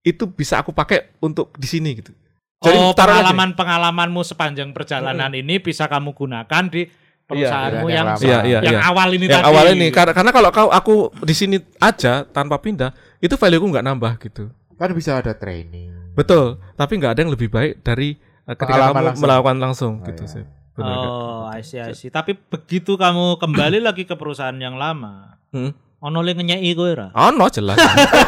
[0.00, 2.12] itu bisa aku pakai untuk di sini gitu.
[2.60, 3.56] oh taruhlah gini.
[3.56, 6.88] pengalaman-pengalaman sepanjang perjalanan ini bisa kamu gunakan di
[7.30, 8.18] perusahaanmu Iya, yang yang.
[8.18, 8.80] Iya, iya, yang iya.
[8.82, 9.48] awal ini yang tadi.
[9.48, 13.66] awal ini karena karena kalau kau aku di sini aja tanpa pindah itu value ku
[13.68, 14.50] nggak nambah gitu.
[14.74, 15.94] Kan bisa ada training.
[16.10, 19.22] Betul, tapi nggak ada yang lebih baik dari eh, ketika Pengalaman kamu langsung.
[19.22, 20.32] melakukan langsung Oh, gitu iya.
[20.32, 20.44] sih.
[20.70, 21.06] Benar, Kak.
[21.06, 22.08] Oh, I see, I see.
[22.08, 25.70] Tapi begitu kamu kembali lagi ke perusahaan yang lama, Hmm.
[25.98, 27.08] ono le ngenyai kowe ra?
[27.12, 27.76] Oh no jelas.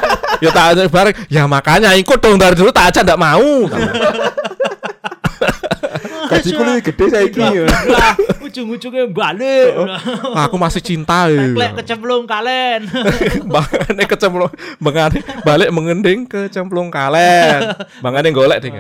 [0.45, 1.17] ya tak ada bareng.
[1.27, 3.41] Ya makanya ikut dong dari dulu tak aja ndak mau.
[6.35, 7.49] Gajiku lebih gede saya ini.
[7.89, 9.71] Lah, ujung-ujungnya balik.
[10.35, 11.27] aku masih cinta.
[11.27, 11.47] ya.
[11.47, 12.81] Teklek kecemplung kalen.
[13.53, 17.73] Bangane kecemplung, bangane balik mengending ke cemplung kalen.
[17.99, 18.73] Bangane golek deh.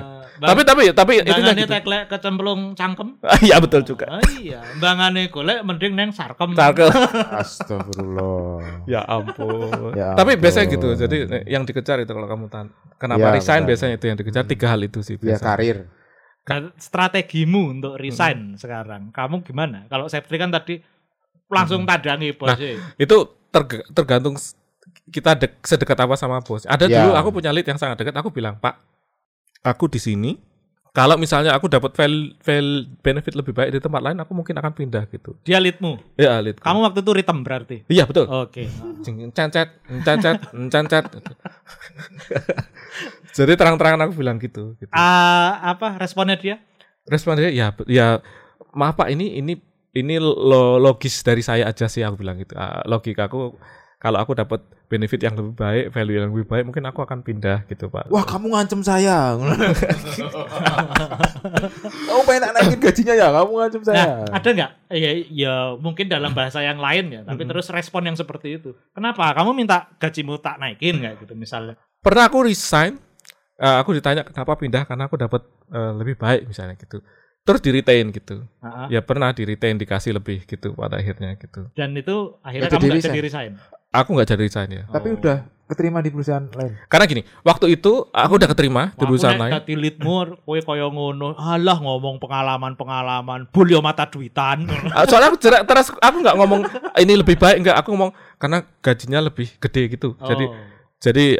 [0.42, 1.70] Tapi tapi tapi itu Bangane gitu.
[1.70, 3.14] teklek kecemplung cangkem.
[3.40, 4.10] Iya betul juga.
[4.10, 6.50] Oh iya, bangane golek mending neng sarkem.
[6.52, 6.90] Cakep.
[7.40, 8.82] Astagfirullah.
[8.84, 9.94] Ya ampun.
[9.94, 10.42] Ya Tapi ampun.
[10.42, 10.88] biasanya gitu.
[10.94, 12.66] Jadi yang dikejar itu kalau kamu tan.
[12.98, 13.70] Kenapa Ya, resign betul.
[13.70, 15.46] biasanya itu yang dikejar tiga hal itu sih Ya biasanya.
[15.48, 15.76] karir.
[16.42, 19.86] Dan strategimu untuk resign sekarang, kamu gimana?
[19.86, 20.82] Kalau Septri kan tadi
[21.46, 22.50] langsung tadangi bos.
[22.50, 22.58] Nah,
[22.96, 23.16] Itu
[23.48, 24.34] terg- tergantung
[25.06, 26.66] kita dek- sedekat apa sama bos.
[26.66, 26.98] Ada Ya.
[26.98, 28.74] dulu aku punya lead yang sangat dekat, aku bilang, "Pak,
[29.62, 30.34] aku di sini
[30.90, 32.68] kalau misalnya aku dapat val, val
[33.00, 35.94] benefit lebih baik di tempat lain, aku mungkin akan pindah gitu." Dia leadmu.
[36.18, 36.58] Ya, lead.
[36.58, 37.76] Kamu waktu itu ritem berarti.
[37.86, 38.26] Iya, betul.
[38.26, 38.66] Oke.
[39.00, 41.04] Cing, Cancet, cancet, cancet.
[43.32, 44.76] Jadi terang-terangan aku bilang gitu.
[44.76, 44.92] gitu.
[44.92, 46.60] Ah, apa responnya dia?
[47.08, 48.22] Respon dia, ya, ya,
[48.76, 49.58] maaf Pak, ini ini
[49.92, 52.54] ini lo, logis dari saya aja sih aku bilang gitu.
[52.54, 53.58] Ah, logikaku
[54.02, 54.58] kalau aku dapat
[54.90, 58.10] benefit yang lebih baik, value yang lebih baik, mungkin aku akan pindah gitu Pak.
[58.10, 59.38] Wah kamu ngancem saya.
[62.10, 63.30] kamu pengen naikin gajinya ya?
[63.30, 64.26] Kamu ngancem saya.
[64.26, 64.70] Nah, ada nggak?
[64.90, 68.74] Ya, ya mungkin dalam bahasa yang lain ya, tapi terus respon yang seperti itu.
[68.90, 69.30] Kenapa?
[69.38, 71.78] Kamu minta gajimu tak naikin nggak gitu misalnya?
[72.02, 72.98] Pernah aku resign,
[73.62, 76.98] eh, aku ditanya kenapa pindah karena aku dapat eh, lebih baik misalnya gitu.
[77.42, 78.46] Terus di retain gitu.
[78.58, 78.86] Ah.
[78.86, 81.70] Ya pernah di retain dikasih lebih gitu pada akhirnya gitu.
[81.72, 83.52] Dan itu akhirnya Nggak kamu jadi nggak jadi resign.
[83.90, 84.82] Aku nggak jadi resign ya.
[84.86, 85.18] Tapi Oh.
[85.18, 86.76] udah keterima di perusahaan lain.
[86.86, 89.52] Karena gini, waktu itu aku udah keterima di perusahaan lain.
[89.52, 91.32] dadi leadmu kowe kaya ngono.
[91.34, 94.68] Alah ngomong pengalaman-pengalaman, bul yo mata duitan.
[94.94, 96.60] Ah, Soalnya aku jerak- terus aku nggak ngomong
[96.94, 100.14] ini lebih baik enggak, aku ngomong karena gajinya lebih gede gitu.
[100.14, 100.28] Oh.
[100.28, 100.44] jadi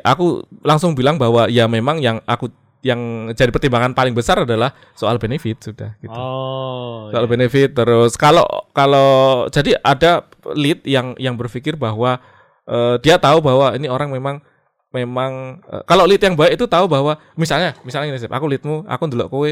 [0.03, 2.51] aku langsung bilang bahwa ya memang yang aku
[2.83, 6.11] yang jadi pertimbangan paling besar adalah soal benefit sudah gitu.
[6.11, 7.07] Oh.
[7.15, 7.31] soal iya.
[7.31, 8.43] benefit terus kalau
[8.75, 10.27] kalau jadi ada
[10.59, 12.19] lead yang yang berpikir bahwa
[12.67, 14.43] eh, dia tahu bahwa ini orang memang
[14.91, 19.03] memang eh, kalau lead yang baik itu tahu bahwa misalnya misalnya ini aku leadmu aku
[19.07, 19.51] ndelok kowe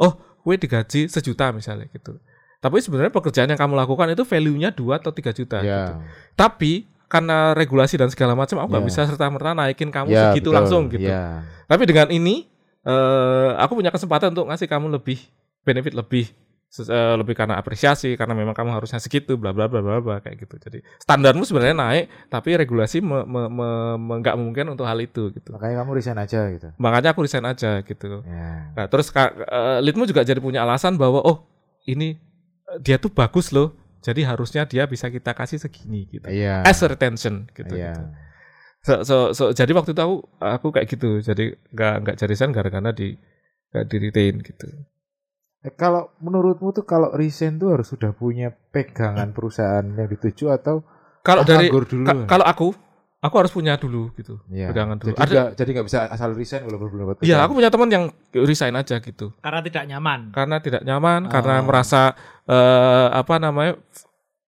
[0.00, 2.16] oh kowe digaji sejuta misalnya gitu
[2.64, 5.68] tapi sebenarnya pekerjaan yang kamu lakukan itu value-nya 2 atau 3 juta gitu.
[5.68, 6.00] Ya.
[6.32, 8.88] tapi karena regulasi dan segala macam aku nggak Ya.
[8.88, 10.56] bisa serta merta naikin kamu Ya, segitu betul.
[10.62, 11.42] langsung gitu Ya.
[11.66, 12.46] tapi dengan ini
[12.80, 15.18] eh aku punya kesempatan untuk ngasih kamu lebih
[15.60, 16.30] benefit lebih
[16.70, 20.46] eh, lebih karena apresiasi karena memang kamu harusnya segitu bla bla bla bla bla kayak
[20.46, 20.54] gitu.
[20.54, 25.50] Jadi standarmu sebenarnya naik tapi regulasi me, me, me- me- memungkinkan untuk hal itu gitu.
[25.50, 26.68] Makanya kamu resign aja gitu.
[26.78, 28.22] Makanya aku resign aja gitu.
[28.22, 28.70] Ya.
[28.70, 31.42] Nah, terus eh, leadmu juga jadi punya alasan bahwa oh
[31.84, 32.22] ini
[32.78, 33.74] dia tuh bagus loh.
[34.00, 36.24] Jadi harusnya dia bisa kita kasih segini gitu.
[36.26, 36.64] Iya.
[36.64, 37.76] As a retention gitu.
[37.76, 37.92] Iya.
[37.92, 38.02] gitu.
[38.80, 41.20] So, so, so, jadi waktu itu aku aku kayak gitu.
[41.20, 43.12] Jadi nggak nggak jadi resign gara-gara di
[43.70, 44.66] nggak di retain gitu.
[45.60, 50.80] Eh, kalau menurutmu tuh kalau resign tuh harus sudah punya pegangan perusahaan yang dituju atau
[51.20, 52.08] Kalau dari dulu?
[52.08, 52.66] ka- kalau aku
[53.20, 54.40] aku harus punya dulu gitu.
[54.48, 54.72] Iya.
[54.72, 55.12] pegangan dulu.
[55.12, 57.22] Jadi Ada- nggak jadi nggak bisa asal resign kalau belum dapat.
[57.22, 59.36] Iya, aku punya teman yang resign aja gitu.
[59.38, 60.20] Karena tidak nyaman.
[60.32, 61.64] Karena tidak nyaman, karena Ah.
[61.64, 62.02] merasa
[62.50, 63.78] eh, apa namanya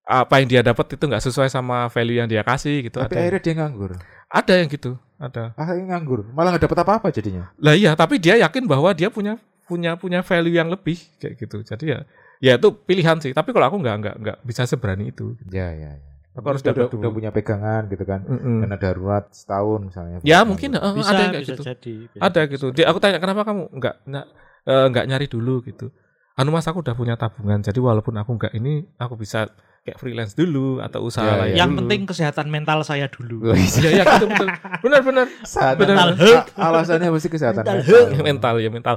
[0.01, 2.97] apa yang dia dapat itu nggak sesuai sama value yang dia kasih gitu.
[2.97, 3.91] Tapi ada, akhirnya dia nganggur.
[4.27, 5.53] ada yang gitu, ada.
[5.53, 6.25] Akhirnya nganggur.
[6.33, 7.51] Malah nggak dapat apa-apa jadinya.
[7.61, 9.37] Lah iya, tapi dia yakin bahwa dia punya
[9.69, 11.61] punya punya value yang lebih kayak gitu.
[11.63, 11.99] Jadi ya
[12.41, 13.31] ya itu pilihan sih.
[13.31, 15.37] Tapi kalau aku nggak nggak nggak bisa seberani itu.
[15.47, 15.95] Ya ya.
[15.95, 16.10] ya.
[16.31, 17.15] Aku harus udah, dapat udah dulu.
[17.17, 18.23] punya pegangan gitu kan.
[18.23, 18.63] Mm-mm.
[18.63, 20.17] Dana darurat setahun misalnya.
[20.21, 21.63] Ya mungkin eh, Bisa, ada yang kayak bisa gitu.
[21.65, 21.93] jadi.
[22.17, 22.65] Ada gitu.
[22.71, 24.25] Dia, aku tanya kenapa kamu nggak nggak
[24.63, 25.91] eh, nggak nyari dulu gitu.
[26.33, 27.59] Anu mas aku udah punya tabungan.
[27.59, 31.51] Jadi walaupun aku nggak ini, aku bisa kayak freelance dulu atau usaha Ya, lain.
[31.51, 31.57] ya.
[31.59, 31.79] Yang dulu.
[31.83, 33.51] penting kesehatan mental saya dulu.
[33.51, 34.47] Wih, Iya iya betul betul.
[34.79, 35.25] Benar benar.
[35.43, 36.15] saat Benar.
[36.15, 38.23] a- alasannya pasti kesehatan Mental mental.
[38.23, 38.95] mental ya mental.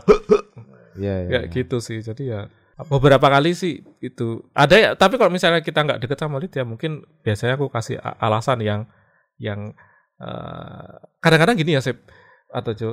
[0.94, 1.29] Iya, iya.
[1.33, 1.99] Kayak gitu sih.
[1.99, 4.91] Jadi ya beberapa kali sih itu ada ya.
[4.99, 8.81] Tapi kalau misalnya kita nggak deket sama lead ya mungkin biasanya aku kasih alasan yang
[9.39, 9.75] yang
[10.19, 12.03] eh, kadang-kadang gini ya Sep
[12.51, 12.91] atau Jo.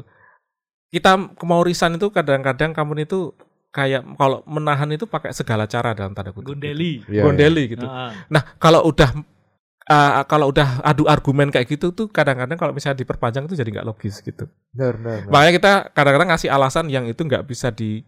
[0.92, 1.16] Kita
[1.48, 3.32] mau resign itu kadang-kadang kamu itu
[3.72, 6.52] kayak kalau menahan itu pakai segala cara dalam tanda kutip.
[6.52, 7.02] Gundeli.
[7.08, 7.88] Iya, Gondeli gitu.
[7.88, 9.16] Nah, Nah, kalau udah
[9.88, 13.88] uh, kalau udah adu argumen kayak gitu tuh kadang-kadang kalau misalnya diperpanjang itu jadi nggak
[13.88, 14.52] logis gitu.
[14.76, 15.32] Benar, benar, benar.
[15.32, 18.04] Makanya kita kadang-kadang ngasih alasan yang itu nggak bisa di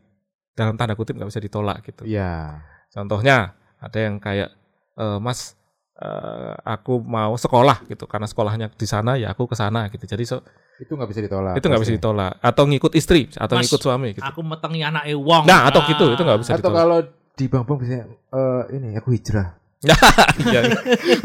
[0.53, 2.05] dalam tanda kutip nggak bisa ditolak gitu.
[2.05, 2.61] Iya.
[2.89, 4.53] Contohnya ada yang kayak
[4.95, 5.57] "Eh, Mas
[5.95, 10.05] eh, aku mau sekolah gitu karena sekolahnya di sana ya aku ke sana gitu.
[10.05, 10.41] Jadi so,
[10.77, 11.53] Itu nggak bisa ditolak.
[11.57, 14.25] itu nggak bisa ditolak atau ngikut istri atau Mas, ngikut suami gitu.
[14.25, 15.45] aku metengi anak wong.
[15.45, 16.77] Nah, atau gitu, itu nggak bisa Atau ditolak.
[16.81, 16.97] kalau
[17.33, 19.49] di bank-bank biasanya eh, ini aku hijrah.
[20.43, 20.61] Iya,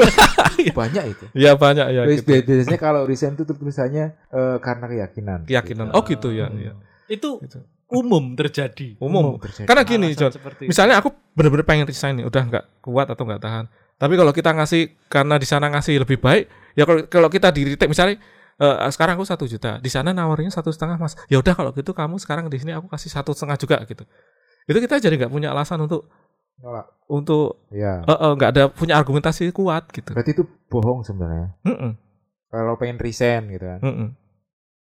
[0.79, 1.25] Banyak itu.
[1.33, 2.51] iya banyak ya Terus gitu.
[2.51, 5.39] biasanya kalau resign itu tulisannya eh, karena keyakinan.
[5.47, 5.87] Keyakinan.
[5.91, 5.97] Gitu.
[5.97, 6.47] Oh gitu ya.
[6.51, 6.59] Hmm.
[6.59, 6.73] iya.
[7.09, 7.59] Itu Gitu.
[7.89, 8.97] Umum terjadi.
[9.01, 9.41] Umum.
[9.41, 9.65] terjadi.
[9.65, 10.33] Karena gini, John.
[10.61, 13.65] Misalnya aku bener-bener pengen resign nih, udah nggak kuat atau nggak tahan.
[13.99, 16.47] Tapi kalau kita ngasih karena di sana ngasih lebih baik,
[16.79, 18.21] ya kalau kalau kita di retake misalnya
[18.57, 21.19] eh, sekarang aku satu juta, di sana nawarnya satu setengah mas.
[21.27, 24.07] Ya udah kalau gitu kamu sekarang di sini aku kasih satu setengah juga gitu.
[24.69, 26.07] Itu kita jadi nggak punya alasan untuk
[26.63, 26.87] Nolak.
[27.09, 28.05] untuk Iya.
[28.05, 30.13] eh, eh, nggak ada punya argumentasi kuat gitu.
[30.15, 31.57] Berarti itu bohong sebenarnya.
[31.65, 31.93] Mm-mm,
[32.49, 33.81] Kalau pengen resign gitu kan.
[33.83, 34.09] mm-mm.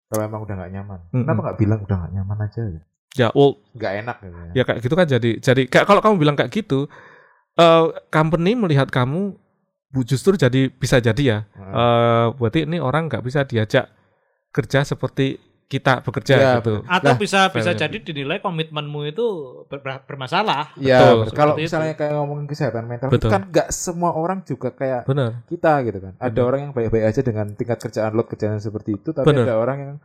[0.08, 1.00] Kalau emang udah nggak nyaman.
[1.10, 1.24] Mm-mm.
[1.26, 2.62] Kenapa nggak bilang udah nggak nyaman aja?
[2.70, 2.86] Gitu?
[3.18, 4.52] Ya, well, Nggak enak gitu ya.
[4.54, 6.86] ya kayak gitu kan jadi jadi kayak kalau kamu bilang kayak gitu,
[7.56, 9.34] eh company melihat kamu
[9.88, 11.74] bu- justru jadi bisa jadi ya Heeh.
[11.74, 13.90] eh berarti ini orang nggak bisa diajak
[14.50, 16.80] kerja seperti kita bekerja Ya, gitu.
[16.88, 17.80] Atau Lah, bisa bisa fair.
[17.82, 19.26] jadi dinilai komitmenmu itu
[19.68, 20.72] ber- ber- bermasalah.
[20.80, 23.28] Iya, Betul, kalau seperti misalnya kayak ngomongin kesehatan mental, Betul.
[23.28, 25.44] kan nggak semua orang juga kayak Benar.
[25.46, 26.14] kita gitu kan.
[26.16, 26.46] Ada Benar.
[26.46, 29.44] orang yang baik-baik aja dengan tingkat kerjaan load kerjaan seperti itu, tapi Benar.
[29.44, 29.96] ada orang yang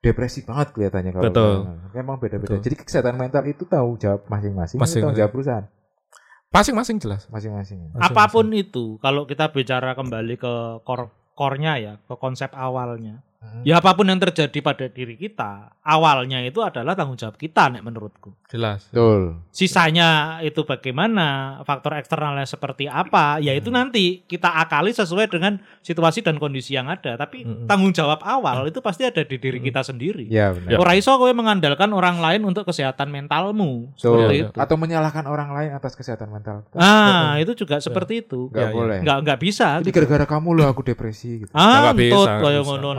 [0.00, 1.54] depresi banget kelihatannya kalau Betul.
[1.68, 1.78] orang.
[1.92, 2.56] Emang beda-beda.
[2.56, 2.64] Betul.
[2.64, 5.00] Jadi kesehatan mental itu tanggung jawab masing-masing, Masing-masing.
[5.04, 5.66] tanggung jawab perusahaan
[6.50, 7.22] Masing-masing jelas.
[7.30, 7.78] masing-masing.
[7.94, 8.10] Masing-masing.
[8.10, 11.06] Apa pun itu, kalau kita bicara kembali ke core
[11.38, 13.22] core-nya ya, ke konsep awalnya.
[13.40, 13.64] Hmm.
[13.64, 17.80] Ya apa pun yang terjadi pada diri kita, awalnya itu adalah tanggung jawab kita nek
[17.80, 18.36] menurutku.
[18.46, 18.84] Jelas.
[18.88, 19.40] Betul.
[19.48, 20.08] Sisanya
[20.40, 23.80] itu bagaimana, faktor eksternalnya seperti apa, ya itu Hmm.
[23.80, 27.16] nanti kita akali sesuai dengan situasi dan kondisi yang ada.
[27.16, 27.64] Tapi Mm-mm.
[27.64, 30.28] tanggung jawab awal itu pasti ada di diri kita sendiri.
[30.28, 30.76] Iya benar.
[30.76, 33.88] Ora iso kowe mengandalkan orang lain untuk kesehatan mentalmu.
[33.96, 34.20] Betul.
[34.20, 34.58] Seperti Iya, itu.
[34.60, 36.68] Atau menyalahkan orang lain atas kesehatan mental.
[36.76, 38.52] Ah, itu juga seperti itu.
[38.52, 38.76] Nggak Iya, iya.
[38.76, 38.98] boleh.
[39.00, 39.68] Nggak nggak bisa.
[39.80, 39.96] Ini gitu.
[39.96, 41.52] gara-gara kamu loh aku depresi gitu.
[41.56, 42.40] Ah, Nggak bisa, entut nggak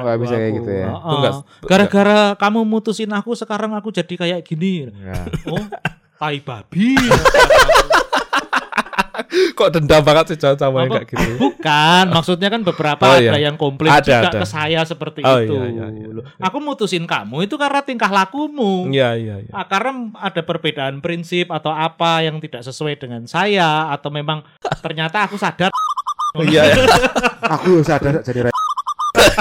[0.02, 0.31] kayak bisa.
[0.32, 0.88] Bisa kayak gitu ya.
[0.88, 1.04] Heeh.
[1.04, 1.36] Itu nggak-
[1.68, 4.88] Gara-gara kamu mutusin aku sekarang aku jadi kayak gini.
[4.90, 5.20] Ya.
[5.46, 5.60] Oh,
[6.16, 6.96] tai babi.
[9.32, 11.32] Kok dendam banget sih John sama yang kayak gitu.
[11.38, 13.48] Bukan, maksudnya kan beberapa Oh, ada iya.
[13.48, 14.40] yang komplain Ada, juga ada.
[14.42, 15.54] ke saya seperti Oh, itu.
[15.54, 16.08] iya, iya, iya.
[16.10, 18.90] Loh, Aku mutusin kamu itu karena tingkah lakumu.
[18.90, 19.52] Iya, iya, iya.
[19.52, 24.44] Ah, karena ada perbedaan prinsip atau apa yang tidak sesuai dengan saya atau memang
[24.82, 25.72] ternyata aku sadar
[26.34, 26.76] Iya, iya.
[27.56, 28.51] aku sadar jadi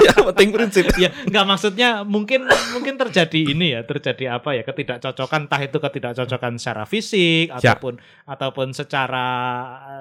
[0.01, 0.85] Yang penting prinsip.
[0.99, 2.43] ya nggak maksudnya mungkin
[2.75, 7.75] mungkin terjadi ini ya terjadi apa ya ketidakcocokan entah itu ketidakcocokan secara fisik Ya.
[7.75, 9.27] ataupun ataupun secara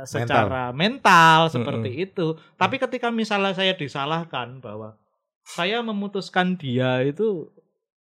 [0.05, 4.99] secara mental, seperti itu tapi ketika misalnya saya disalahkan bahwa
[5.47, 7.51] saya memutuskan dia itu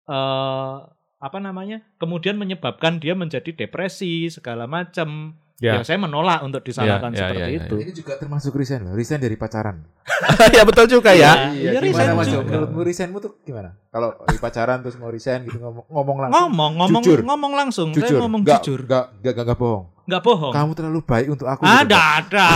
[0.09, 0.77] eh
[1.25, 1.81] apa namanya?
[1.97, 5.41] Kemudian menyebabkan dia menjadi depresi segala macam.
[5.63, 5.79] Ya.
[5.79, 5.87] Ya.
[5.87, 7.77] saya menolak untuk disalahkan Ya, ya, seperti ya, ya, itu.
[7.79, 8.99] Ini juga termasuk resign loh.
[8.99, 9.87] Resign dari pacaran.
[10.57, 11.55] ya betul juga ya.
[11.55, 12.27] Iya, gimana resign Mas?
[12.27, 12.43] juga.
[12.51, 13.71] Menurutmu resignmu tuh gimana?
[13.95, 16.35] Kalau di pacaran terus mau resign gitu ngomong, ngomong langsung.
[16.43, 17.19] Ngomong, ngomong, Jujur.
[17.23, 17.89] ngomong langsung.
[17.95, 18.19] Jujur.
[18.19, 18.81] Saya ngomong Nggak- jujur.
[18.83, 19.85] Nggak, nggak, nggak, nggak bohong.
[20.05, 20.53] Nggak bohong.
[20.53, 21.63] Kamu terlalu baik untuk aku.
[21.63, 22.49] Ada, gitu, ada.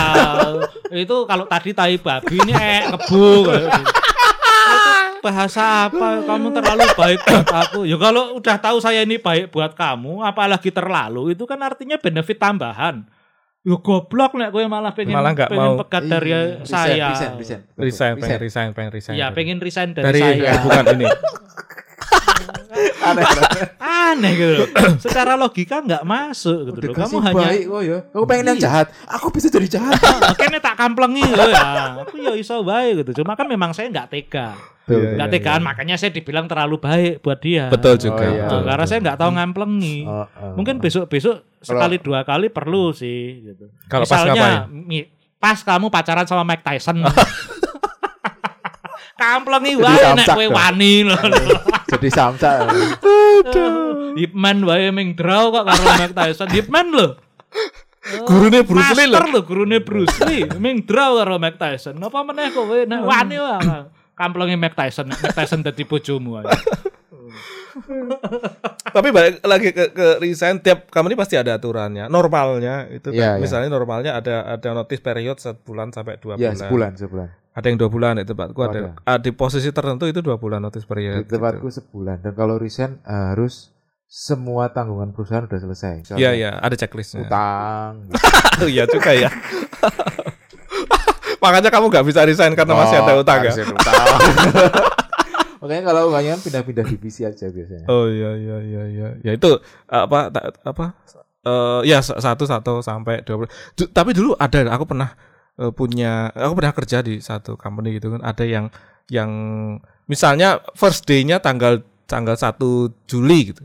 [1.07, 3.27] itu kalau tadi tai babi ini eh ngebu.
[5.19, 6.23] Bahasa apa?
[6.23, 7.81] Kamu terlalu baik buat aku.
[7.83, 12.37] Ya kalau udah tahu saya ini baik buat kamu, apalagi terlalu, itu kan artinya benefit
[12.37, 13.03] tambahan.
[13.61, 15.81] Ya goblok nek gue malah pengen Malah nggak pengen mau.
[15.83, 17.07] pegat dari Iya, resign, saya.
[17.11, 17.61] Resign, resign.
[17.77, 18.41] Resign, pengen resign.
[18.41, 19.15] resign, pengen resign.
[19.15, 20.63] Ya pengen resign dari, dari saya.
[20.63, 21.07] bukan ini.
[23.01, 23.25] Aneh.
[23.79, 24.69] Aneh gitu loh.
[25.05, 26.97] Secara logika nggak masuk gitu Udah loh.
[26.97, 27.99] Kamu hanya baik kok ya.
[28.09, 28.65] Kamu pengen yang Iya.
[28.65, 28.87] jahat.
[29.09, 29.99] Aku bisa jadi jahat.
[30.31, 31.65] Makanya tak kamplengi loh ya.
[32.03, 33.23] Aku ya iso baik gitu.
[33.23, 34.55] Cuma kan memang saya nggak tega.
[34.89, 37.69] Iya, Nggak iya, tegaan makanya saya dibilang terlalu baik buat dia.
[37.69, 38.25] Betul juga.
[38.25, 38.45] Oh, iya.
[38.45, 38.61] Betul.
[38.65, 39.99] karena saya nggak tahu ngamplengi.
[40.09, 40.53] Oh, oh.
[40.57, 43.69] Mungkin besok-besok sekali dua kali perlu sih gitu.
[43.85, 45.05] Kalau pas Misalnya mi-
[45.37, 47.05] pas kamu pacaran sama Mike Tyson.
[49.19, 51.17] kamplengi wae nek kowe wani lho.
[51.89, 52.69] Jadi samsa.
[54.13, 56.49] Hipman wae ming draw kok karo Mike Tyson.
[56.53, 57.17] Hipman lho.
[58.29, 59.19] Gurune Bruce Lee lho.
[59.25, 60.45] Lho gurune Bruce Lee.
[60.61, 61.97] Ming draw karo Mike Tyson.
[61.97, 63.89] Napa meneh kowe nek wani wae.
[64.19, 66.51] Kamplengi Mike Tyson, Mike Tyson dadi bojomu ae.
[68.99, 72.07] Tapi balik lagi ke, ke resign tiap company pasti ada aturannya.
[72.11, 73.39] Normalnya itu Iya, iya.
[73.39, 76.59] misalnya normalnya ada ada notice period sebulan sampai dua Ya bulan.
[76.59, 77.27] sebulan sebulan.
[77.55, 78.79] Ada yang dua bulan itu tempatku Oh, ada.
[79.03, 81.23] Ah, di posisi tertentu itu dua bulan notice period.
[81.23, 82.21] Di tempatku sebulan.
[82.21, 83.71] Dan kalau resign eh, harus
[84.05, 86.15] semua tanggungan perusahaan udah selesai.
[86.15, 87.23] Iya iya ada checklistnya.
[87.23, 88.09] Utang.
[88.65, 89.31] Iya juga ya.
[91.39, 93.51] Makanya kamu nggak bisa resign karena masih ada Oh, utang ya.
[93.53, 94.03] ada utang.
[95.59, 97.87] Makanya kalau banyak pindah-pindah divisi aja biasanya.
[97.91, 99.09] Oh iya iya iya iya.
[99.27, 99.59] Ya itu
[99.91, 100.95] apa ta- apa
[101.43, 103.51] eh ya satu satu sampai dua puluh.
[103.75, 105.15] Tapi dulu ada aku pernah
[105.59, 108.71] eh, punya aku pernah kerja di satu company gitu kan ada yang
[109.09, 109.31] yang
[110.07, 112.57] misalnya first day-nya tanggal tanggal 1
[113.05, 113.63] Juli gitu.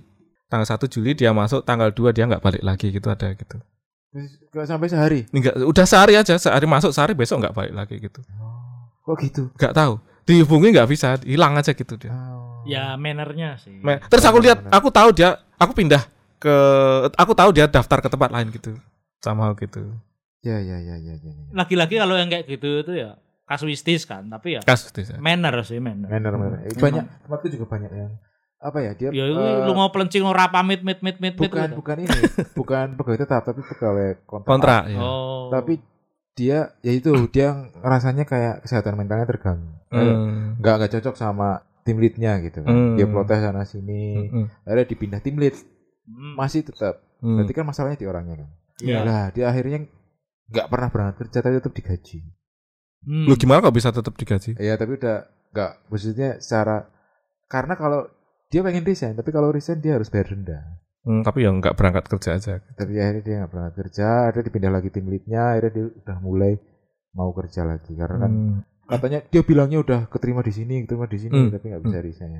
[0.52, 3.58] Tanggal 1 Juli dia masuk, tanggal 2 dia nggak balik lagi gitu ada gitu.
[4.54, 5.20] Gak sampai sehari.
[5.34, 8.22] Enggak, udah sehari aja, sehari masuk, sehari besok nggak balik lagi gitu.
[9.02, 9.44] Kok gitu?
[9.58, 9.98] Nggak tahu.
[10.24, 12.12] Dihubungi nggak bisa, hilang aja gitu dia.
[12.12, 12.64] Oh.
[12.64, 13.76] Ya mannernya sih.
[13.82, 16.00] Terus aku lihat, aku tahu dia, aku pindah
[16.40, 16.56] ke,
[17.12, 18.72] aku tahu dia daftar ke tempat lain gitu,
[19.20, 19.84] sama gitu.
[20.40, 21.32] Ya ya ya ya ya.
[21.32, 21.44] ya.
[21.52, 25.20] Lagi-lagi kalau yang kayak gitu itu ya kasuistis kan, tapi ya Kasus dia.
[25.20, 26.08] manner sih manner.
[26.08, 26.60] Manner manner.
[26.64, 28.12] Eh, Banyak tempatku juga banyak yang
[28.64, 29.36] apa ya dia Ya itu
[29.68, 31.52] lu mau pelencing ora pamit mit mit mit mit.
[31.52, 31.76] bukan gitu.
[31.84, 32.18] bukan ini
[32.56, 34.48] bukan pegawai tetap tapi pegawai kontrak.
[34.48, 35.00] Kontrak ya.
[35.04, 35.52] Oh.
[35.52, 35.84] Tapi
[36.34, 39.70] dia ya itu dia rasanya kayak kesehatan mentalnya terganggu.
[39.90, 40.58] Kayak Hmm.
[40.58, 41.50] nggak nggak cocok sama
[41.84, 42.74] tim leadnya gitu kan.
[42.74, 42.96] Hmm.
[42.98, 44.04] Dia protes sana sini.
[44.30, 44.46] Hmm.
[44.66, 45.56] Akhirnya dipindah tim lead
[46.04, 46.36] Hmm.
[46.36, 47.00] masih tetap.
[47.22, 47.40] Hmm.
[47.40, 48.50] Berarti kan masalahnya di orangnya kan.
[48.82, 48.98] Iya.
[49.06, 49.86] Lah dia akhirnya
[50.44, 52.20] nggak pernah berangkat kerja tapi tetap digaji.
[53.04, 53.26] Hmm.
[53.28, 54.58] Lu gimana kok bisa tetap digaji?
[54.58, 55.18] Iya tapi udah
[55.54, 56.90] nggak maksudnya secara
[57.46, 58.10] karena kalau
[58.50, 60.60] dia pengen resign tapi kalau resign dia harus bayar denda.
[61.04, 62.54] Hmm, tapi ya nggak berangkat kerja aja.
[62.74, 66.54] Tapi akhirnya dia nggak berangkat kerja, akhirnya dipindah lagi tim leadnya, akhirnya dia udah mulai
[67.12, 68.58] mau kerja lagi karena kan Hmm.
[68.84, 71.52] katanya dia bilangnya udah keterima di sini, keterima di sini, Hmm.
[71.52, 72.32] tapi nggak bisa resign.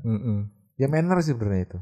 [0.00, 0.40] Hmm, hmm.
[0.76, 1.78] Ya manner sih sebenarnya itu,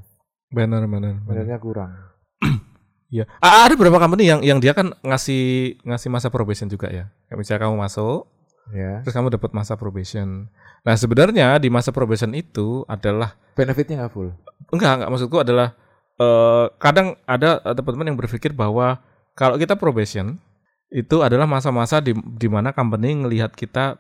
[0.49, 1.13] Benar, benar.
[1.13, 1.15] benar.
[1.25, 1.93] mannernya kurang.
[3.15, 3.31] Iya.
[3.39, 7.15] Ah, ada beberapa company yang yang dia kan ngasih ngasih masa probation juga ya.
[7.29, 8.27] Kayak misalnya kamu masuk,
[8.73, 10.49] Ya, terus kamu dapat masa probation.
[10.83, 14.33] Nah, sebenarnya di masa probation itu adalah benefitnya nggak full.
[14.73, 15.77] enggak, enggak maksudku adalah
[16.16, 20.38] eh kadang ada eh, teman-teman yang berpikir bahwa kalau kita probation
[20.88, 23.98] itu adalah masa-masa di di mana company ngelihat kita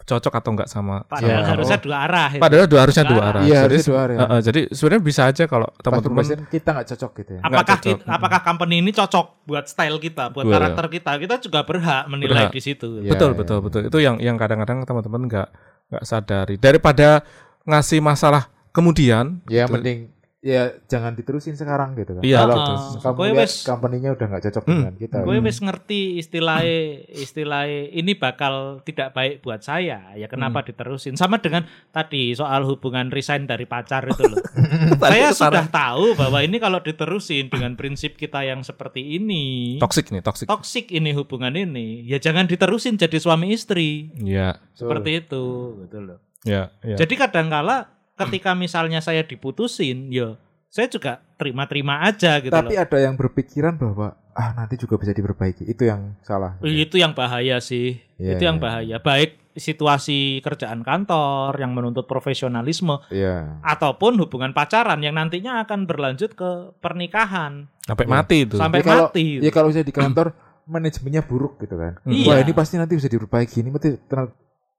[0.00, 1.46] cocok atau enggak sama Padahal Ya.
[1.46, 2.28] harusnya dua arah.
[2.32, 2.40] itu.
[2.40, 3.42] Padahal dua harusnya dua Dua arah.
[3.42, 4.14] Iya, jadi, dua arah.
[4.16, 7.40] eh, eh, jadi sebenarnya bisa aja kalau teman-teman kita nggak cocok gitu ya.
[7.42, 7.82] Apakah cocok.
[8.00, 10.54] kita, apakah company ini cocok buat style kita, buat Betul.
[10.56, 11.10] karakter kita?
[11.16, 12.52] Kita juga berhak menilai Berhak.
[12.52, 12.88] di situ.
[12.98, 15.48] Iya, betul iya, betul betul itu yang yang kadang-kadang teman-teman nggak
[15.90, 17.20] nggak sadari daripada
[17.64, 19.76] ngasih masalah kemudian Ya gitu.
[19.76, 20.10] mending
[20.40, 22.24] ya jangan diterusin sekarang gitu kan.
[22.24, 22.76] Iya, Kalau betul.
[23.04, 24.72] kamu lihat company-nya udah nggak cocok Hmm.
[24.74, 25.16] dengan kita.
[25.20, 26.80] Gue wis ngerti istilahnya
[27.12, 30.16] istilahnya ini bakal tidak baik buat saya.
[30.16, 31.14] Ya kenapa diterusin?
[31.14, 34.40] Sama dengan tadi soal hubungan resign dari pacar itu loh.
[35.02, 40.20] saya sudah tahu bahwa ini kalau diterusin dengan prinsip kita yang seperti ini, toxic nih
[40.20, 44.08] toxic toksik ini hubungan ini, ya jangan diterusin jadi suami istri.
[44.16, 45.44] ya Seperti itu,
[45.84, 46.18] gitu loh.
[46.40, 50.36] ya ya Jadi kadangkala ketika misalnya saya diputusin, ya
[50.70, 52.82] saya juga terima-terima aja gitu Tapi loh.
[52.84, 55.66] ada yang berpikiran bahwa ah nanti juga bisa diperbaiki.
[55.66, 56.54] Itu yang salah.
[56.62, 57.98] Itu yang bahaya sih.
[58.16, 58.62] Iya, itu yang iya.
[58.62, 58.96] bahaya.
[59.02, 63.58] Baik situasi kerjaan kantor yang menuntut profesionalisme Iya.
[63.66, 68.10] ataupun hubungan pacaran yang nantinya akan berlanjut ke pernikahan Sampai Ya.
[68.14, 68.54] mati itu.
[68.54, 69.26] sampai Ya kalau- mati.
[69.42, 70.30] Ya kalau saya di kantor
[70.70, 71.98] manajemennya buruk gitu kan.
[72.06, 72.30] Iya.
[72.30, 73.58] Wah ini pasti nanti bisa diperbaiki.
[73.58, 73.90] Ini mesti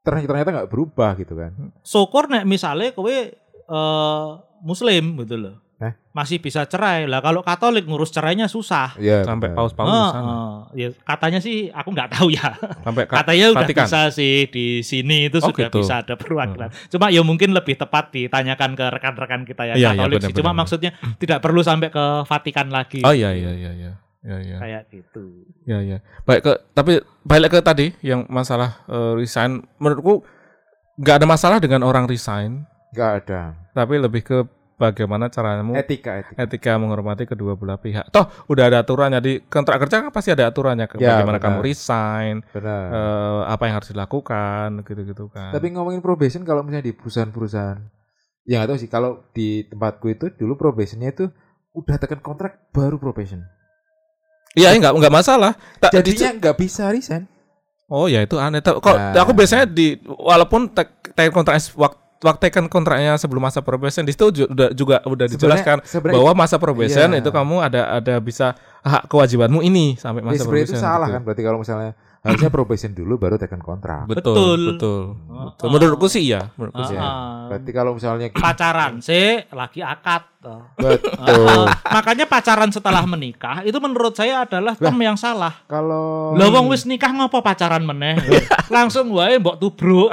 [0.02, 1.52] ternyata ternyata nggak berubah gitu kan.
[1.82, 3.10] syukur nek misalnya kowe
[3.68, 4.28] eh,
[4.62, 5.56] muslim gitu loh.
[5.78, 5.98] Eh?
[6.14, 7.10] Masih bisa cerai.
[7.10, 8.94] Lah kalau Katolik ngurus cerainya susah.
[8.96, 9.26] Iya.
[9.26, 9.58] Sampai benar.
[9.58, 10.34] paus-paus di sana.
[10.74, 12.54] ya katanya sih aku nggak tahu ya.
[12.80, 13.86] Sampai ka- Katanya udah Vatikan.
[13.86, 15.82] bisa sih di sini itu Oh, sudah gitu.
[15.82, 16.70] bisa ada perwakilan.
[16.86, 20.22] Cuma ya mungkin lebih tepat ditanyakan ke rekan-rekan kita yang Iya, iya, Katolik sih.
[20.24, 20.60] benar, Cuma benar.
[20.62, 23.02] maksudnya tidak perlu sampai ke Vatikan lagi.
[23.02, 23.92] Oh iya iya iya iya.
[24.22, 24.58] Iya iya.
[24.58, 25.26] Kayak gitu.
[25.66, 25.98] Iya iya.
[26.24, 30.22] Baik ke tapi balik ke tadi yang masalah eh, resign menurutku
[30.96, 32.62] nggak ada masalah dengan orang resign,
[32.94, 33.42] Nggak ada.
[33.72, 34.38] tapi lebih ke
[34.78, 36.38] bagaimana caramu Etika etika.
[36.38, 38.10] etika menghormati kedua belah pihak.
[38.10, 41.46] Toh udah ada aturannya di kontrak kerja kan pasti ada aturannya ke Ya, bagaimana benar.
[41.48, 42.86] kamu resign, Benar.
[42.90, 45.50] eh, apa yang harus dilakukan gitu-gitu kan.
[45.50, 47.80] Tapi ngomongin probation kalau misalnya di perusahaan-perusahaan
[48.44, 51.30] ya nggak tahu sih kalau di tempatku itu dulu probationnya itu
[51.72, 53.42] udah tekan kontrak baru probation.
[54.54, 55.56] Iya nggak nggak masalah.
[55.80, 57.24] Tak- Jadinya nggak bisa resign.
[57.88, 58.60] Oh ya itu aneh.
[58.60, 59.16] Ta- Kok Nah.
[59.18, 64.14] aku biasanya di walaupun tek- tekan kontrak waktu waktu tekan kontraknya sebelum masa probation di
[64.14, 67.20] situ udah juga udah dijelaskan Sebenarnya- sebenarnya bahwa masa probation Iya.
[67.20, 70.78] itu kamu ada ada bisa hak kewajibanmu ini sampai Ya, masa itu probation.
[70.78, 71.16] salah gitu.
[71.16, 71.92] kan berarti kalau misalnya
[72.22, 74.06] harusnya probation dulu baru tekan kontrak.
[74.06, 74.60] Betul, Betul.
[74.78, 75.02] betul.
[75.26, 75.66] Betul.
[75.66, 75.70] oh.
[75.74, 76.94] Menurutku sih iya, menurutku sih.
[76.94, 77.10] Ya.
[77.50, 80.30] Berarti kalau misalnya Pacaran sih lagi akad.
[80.42, 80.62] toh.
[80.74, 81.66] betul.
[81.70, 85.54] Ah, makanya pacaran setelah menikah itu menurut saya adalah term yang salah.
[85.66, 88.18] kalau Lah wong wis nikah ngopo pacaran meneh?
[88.74, 90.10] Langsung wae mbok tubruk.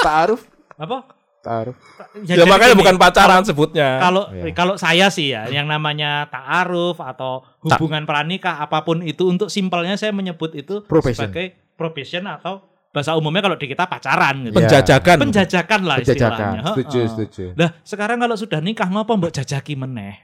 [0.00, 0.44] taaruf
[0.76, 1.08] Apa?
[1.46, 1.76] Taaruf
[2.18, 3.88] Ya, jadi makanya gini, bukan pacaran sebutnya.
[3.98, 4.50] Kalau Iya.
[4.50, 9.94] kalau saya sih ya yang namanya ta'aruf atau hubungan pranikah apa pun itu untuk simpelnya
[9.94, 11.28] saya menyebut itu Probation.
[11.28, 14.56] sebagai probation atau bahasa umumnya kalau di kita pacaran gitu.
[14.56, 15.16] Penjajakan.
[15.20, 16.24] Penjajakan lah istilahnya.
[16.32, 17.10] penjajakan setuju Heeh.
[17.10, 20.16] setuju Lah sekarang kalau sudah nikah ngopo mbok jajaki meneh?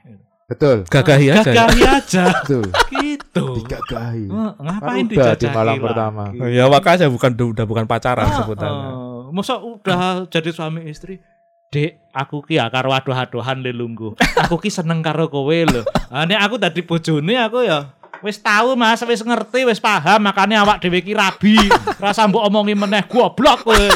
[0.43, 1.39] betul Gagahi aja.
[1.39, 1.53] ya.
[1.55, 3.45] Gagahi aja betul gitu.
[3.55, 5.85] digagahi ngapain udah di dijajaki malam lagi?
[5.85, 6.23] pertama.
[6.47, 8.89] Ya makanya bukan udah bukan pacaran Ah, sebutannya.
[8.91, 9.02] eh,
[9.33, 11.17] masa udah jadi suami istri
[11.73, 14.13] Dek, aku ki ya karo adoh-adohan le lungguh.
[14.45, 15.81] Aku ki seneng karo kowe lho.
[16.13, 20.63] Ah nek aku dadi bojone aku ya wis tahu Mas, wis ngerti, wis paham, makanya
[20.63, 21.57] awak dhewe ki rabi.
[21.99, 23.87] Rasa mbok omongi meneh goblok kowe.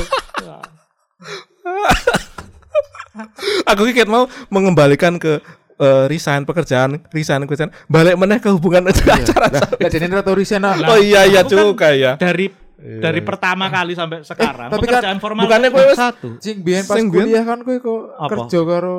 [3.66, 5.42] Aku kira mau mengembalikan ke
[5.78, 9.22] eh, resign pekerjaan, resign pekerjaan, balik meneh ke hubungan acara.
[9.48, 10.66] lah lah jadi rata resign.
[10.66, 12.18] Oh iya iya kan juga ya.
[12.18, 16.28] Dari dari pertama kali sampai sekarang tapi kan pekerjaan formal bukannya kowe wis- satu.
[16.38, 18.30] sing biyen pas Sing kuliah kan kowe kok Apa?
[18.32, 18.98] kerja karo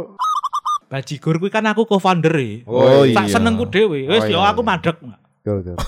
[0.89, 2.65] Bajigur kuwi kan aku co-founder e.
[2.65, 3.33] Oh, Tak iya.
[3.35, 4.09] senengku dhewe.
[4.09, 4.69] Wis Oh, yo iya, aku iya.
[4.69, 4.97] madeg.
[4.97, 5.77] betul betul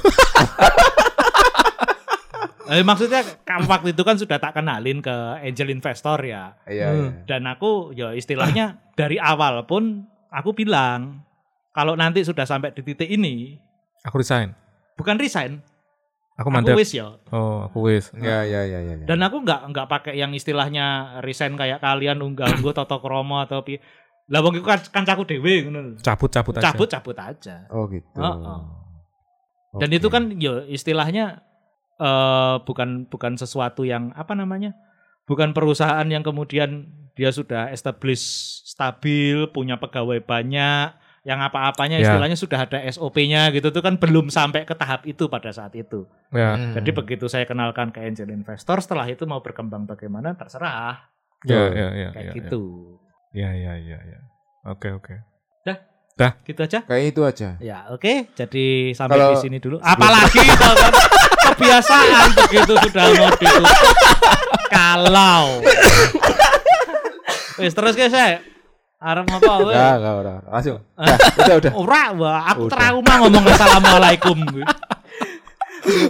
[2.70, 5.10] Eh, maksudnya kamu waktu itu kan sudah tak kenalin ke
[5.42, 6.54] angel investor ya.
[6.64, 7.10] iya iya.
[7.24, 11.26] Dan aku ya istilahnya dari awal pun aku bilang
[11.70, 13.58] kalau nanti sudah sampai di titik ini
[14.00, 14.54] Aku resign.
[14.94, 15.58] bukan resign,
[16.40, 16.76] Aku aku mandek.
[16.80, 17.20] wis ya.
[17.28, 18.08] Oh, aku wis.
[18.16, 22.48] iya iya iya iya Dan aku nggak nggak pakai yang istilahnya resign kayak kalian unggah
[22.56, 23.76] ungguh toto kromo atau pi.
[24.32, 26.00] Lah wong iku kan kancaku dhewe ngono.
[26.00, 26.72] Cabut-cabut aja.
[26.72, 27.68] Cabut-cabut aja.
[27.68, 28.58] oh gitu Heeh.
[29.76, 29.98] Dan Oke.
[30.00, 31.44] itu kan ya istilahnya
[32.00, 34.72] eh bukan bukan sesuatu yang apa namanya?
[35.28, 38.24] Bukan perusahaan yang kemudian dia sudah establish
[38.64, 40.88] stabil, punya pegawai banyak,
[41.20, 42.08] yang apa-apanya Ya.
[42.08, 46.08] istilahnya sudah ada SOP-nya gitu tuh kan belum sampai ke tahap itu pada saat itu.
[46.32, 46.56] Ya.
[46.56, 46.72] Hmm.
[46.72, 51.88] Jadi begitu saya kenalkan ke angel investor setelah itu mau berkembang bagaimana terserah Ya, ya,
[51.90, 52.62] ya, kayak ya, gitu.
[53.32, 54.20] Ya, ya, ya, ya.
[54.66, 55.16] Oke, oke.
[56.44, 56.84] Gitu aja.
[56.84, 58.28] kayak itu aja Ya, oke.
[58.36, 59.80] Jadi sampai Kalau- di sini dulu.
[59.80, 60.92] Apalagi kalau kan
[61.48, 63.72] kebiasaan begitu sudah mau ditutup.
[64.68, 65.64] Kalau
[67.56, 68.44] Wis terus guys saya.
[69.00, 69.72] Arep ngapa we?
[69.72, 72.72] enggak enggak udah langsung udah udah udah Ora, wah, aku Udah.
[72.74, 74.38] trauma ngomong assalamualaikum.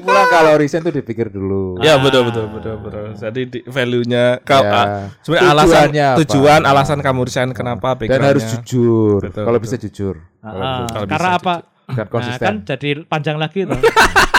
[0.00, 1.96] pulang kalau resign tuh dipikir dulu Ya, Ah.
[1.96, 3.14] betul, betul, betul, betul.
[3.14, 4.74] Jadi di- value-nya kau Ya.
[4.74, 4.86] ah,
[5.20, 6.18] sebenarnya alasan Tujuannya apa?
[6.20, 8.28] tujuan alasan kamu resign kenapa dan background-nya.
[8.28, 9.64] harus jujur Betul, kalau betul.
[9.64, 11.54] bisa jujur Kalau Ah, bisa- Kalau karena bisa apa?
[11.86, 13.78] dan Nah, konsisten kan jadi panjang lagi tuh.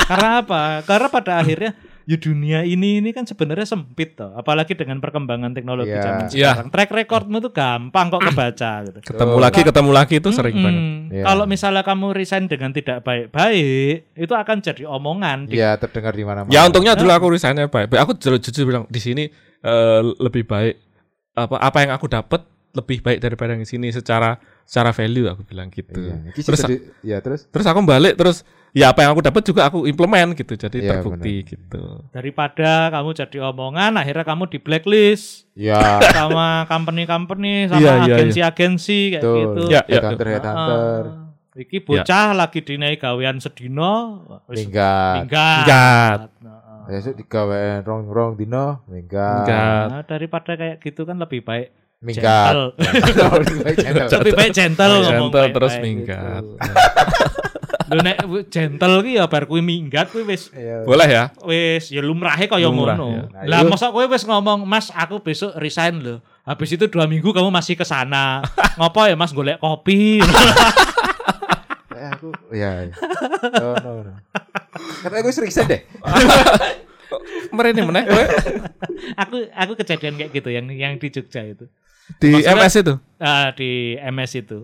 [0.06, 0.62] Karena apa?
[0.84, 1.72] Karena pada akhirnya
[2.04, 6.02] ya dunia ini ini kan sebenarnya sempit tuh, apalagi dengan perkembangan teknologi Iya.
[6.02, 6.52] zaman Iya.
[6.52, 6.68] sekarang.
[6.70, 9.00] Track recordmu tuh gampang kok kebaca gitu.
[9.02, 9.44] ketemu Betul.
[9.44, 10.66] lagi, ketemu lagi itu sering Mm-mm.
[10.66, 10.84] banget.
[11.12, 11.24] Iya.
[11.26, 15.38] Kalau misalnya kamu resign dengan tidak baik-baik, itu akan jadi omongan.
[15.46, 17.90] Di- ya terdengar di mana-mana Ya untungnya dulu aku resignnya baik.
[17.90, 19.24] Baik, Aku jujur, jujur bilang di sini
[19.62, 20.76] eh, lebih baik
[21.32, 24.36] apa apa yang aku dapat lebih baik daripada yang di sini secara
[24.72, 26.00] secara value aku bilang gitu.
[26.00, 26.32] Iya.
[26.32, 29.84] Terus jadi ya terus terus aku balik terus ya apa yang aku dapat juga aku
[29.84, 30.56] implement gitu.
[30.56, 32.08] Jadi Iya, terbukti gitu.
[32.16, 39.00] Daripada kamu jadi omongan, akhirnya kamu di blacklist ya sama company-company, sama Iya, iya, agensi-agensi
[39.12, 39.62] kayak tuh gitu.
[39.68, 41.04] Ya, ya, headhunter Ah, headhunter
[41.52, 46.32] Iki bocah lagi dinai gawean sedino, minggat minggat.
[46.88, 49.48] Besok digawe rong rong dino Minggat.
[49.92, 52.54] nah, daripada kayak gitu kan lebih baik minggat.
[54.12, 54.90] Lebih baik gentle.
[55.06, 55.84] ngomong Gentle terus gitu.
[55.84, 56.44] minggat.
[57.92, 60.82] Lu nek gentle ki ya bar kuwi minggat kuwi wis Iya.
[60.82, 61.24] Boleh ya?
[61.44, 62.90] wis ya lumrahe kaya ngono.
[62.90, 63.24] ya.
[63.30, 67.06] Nah, Lah itu- masa kowe wis ngomong, "Mas, aku besok resign loh." Habis itu dua
[67.06, 68.42] minggu kamu masih ke sana.
[68.76, 70.18] Ngopo ya Mas golek kopi?
[71.92, 72.96] Eh, aku ya ya.
[73.62, 74.14] oh, no, no.
[75.06, 75.82] katanya gue sering deh
[77.62, 78.04] Merene meneh
[79.22, 81.70] aku aku kejadian kayak gitu yang yang di Jogja itu.
[82.18, 82.94] di Maksudnya- MS itu.
[83.22, 84.60] Ah, di MS itu.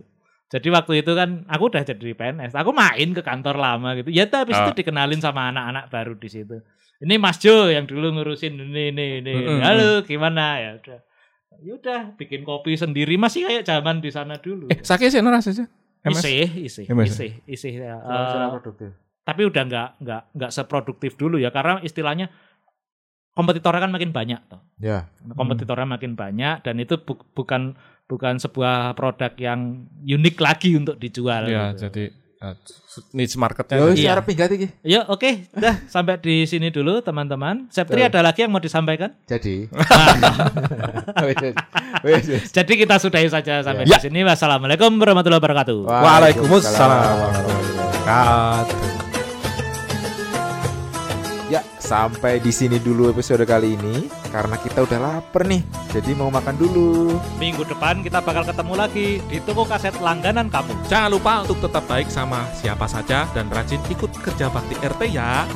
[0.47, 2.57] Jadi waktu itu kan aku udah jadi PNS.
[2.57, 4.09] Aku main ke kantor lama gitu.
[4.09, 4.65] Ya tapi Ah.
[4.65, 6.57] itu dikenalin sama anak-anak baru di situ.
[6.97, 9.31] Ini Mas Jo yang dulu ngurusin ini ini ini.
[9.37, 9.61] Mm-mm.
[9.61, 10.99] Halo, gimana ya udah.
[11.61, 14.73] Ya udah bikin kopi sendiri masih kayak zaman di sana dulu.
[14.73, 15.67] Eh, sakit sih rasa sih.
[16.01, 16.23] MS.
[16.23, 17.07] Isih, isih, MS.
[17.11, 17.73] isih, isih.
[17.77, 17.95] ya.
[18.01, 18.91] Eh, produktif
[19.27, 22.31] tapi udah nggak nggak nggak seproduktif dulu ya karena istilahnya
[23.37, 24.59] kompetitornya kan makin banyak toh.
[24.77, 27.77] ya kompetitornya makin banyak dan itu bu- bukan
[28.07, 31.45] bukan sebuah produk yang unik lagi untuk dijual.
[31.45, 31.85] Ya, gitu.
[31.85, 32.03] jadi
[32.39, 32.55] uh,
[33.11, 33.75] niche marketnya.
[33.75, 34.23] ya wis Iya.
[34.23, 37.67] minggat iki Ya oke, dah sampai di sini dulu teman-teman.
[37.67, 39.11] Septri ada lagi yang mau disampaikan?
[39.23, 39.67] jadi.
[42.57, 43.97] Jadi kita sudahi saja sampai Ya.
[43.99, 44.23] di sini.
[44.23, 45.79] Wassalamualaikum warahmatullahi wabarakatuh.
[45.83, 46.87] Waalaikumsalam.
[46.87, 48.96] warahmatullahi wabarakatuh.
[51.87, 55.63] Sampai di sini dulu episode kali ini karena kita udah lapar nih.
[55.95, 57.15] Jadi mau makan dulu.
[57.39, 60.75] Minggu depan kita bakal ketemu lagi di toko kaset langganan kamu.
[60.91, 65.47] Jangan lupa untuk tetap baik sama siapa saja dan rajin ikut kerja bakti RT ya.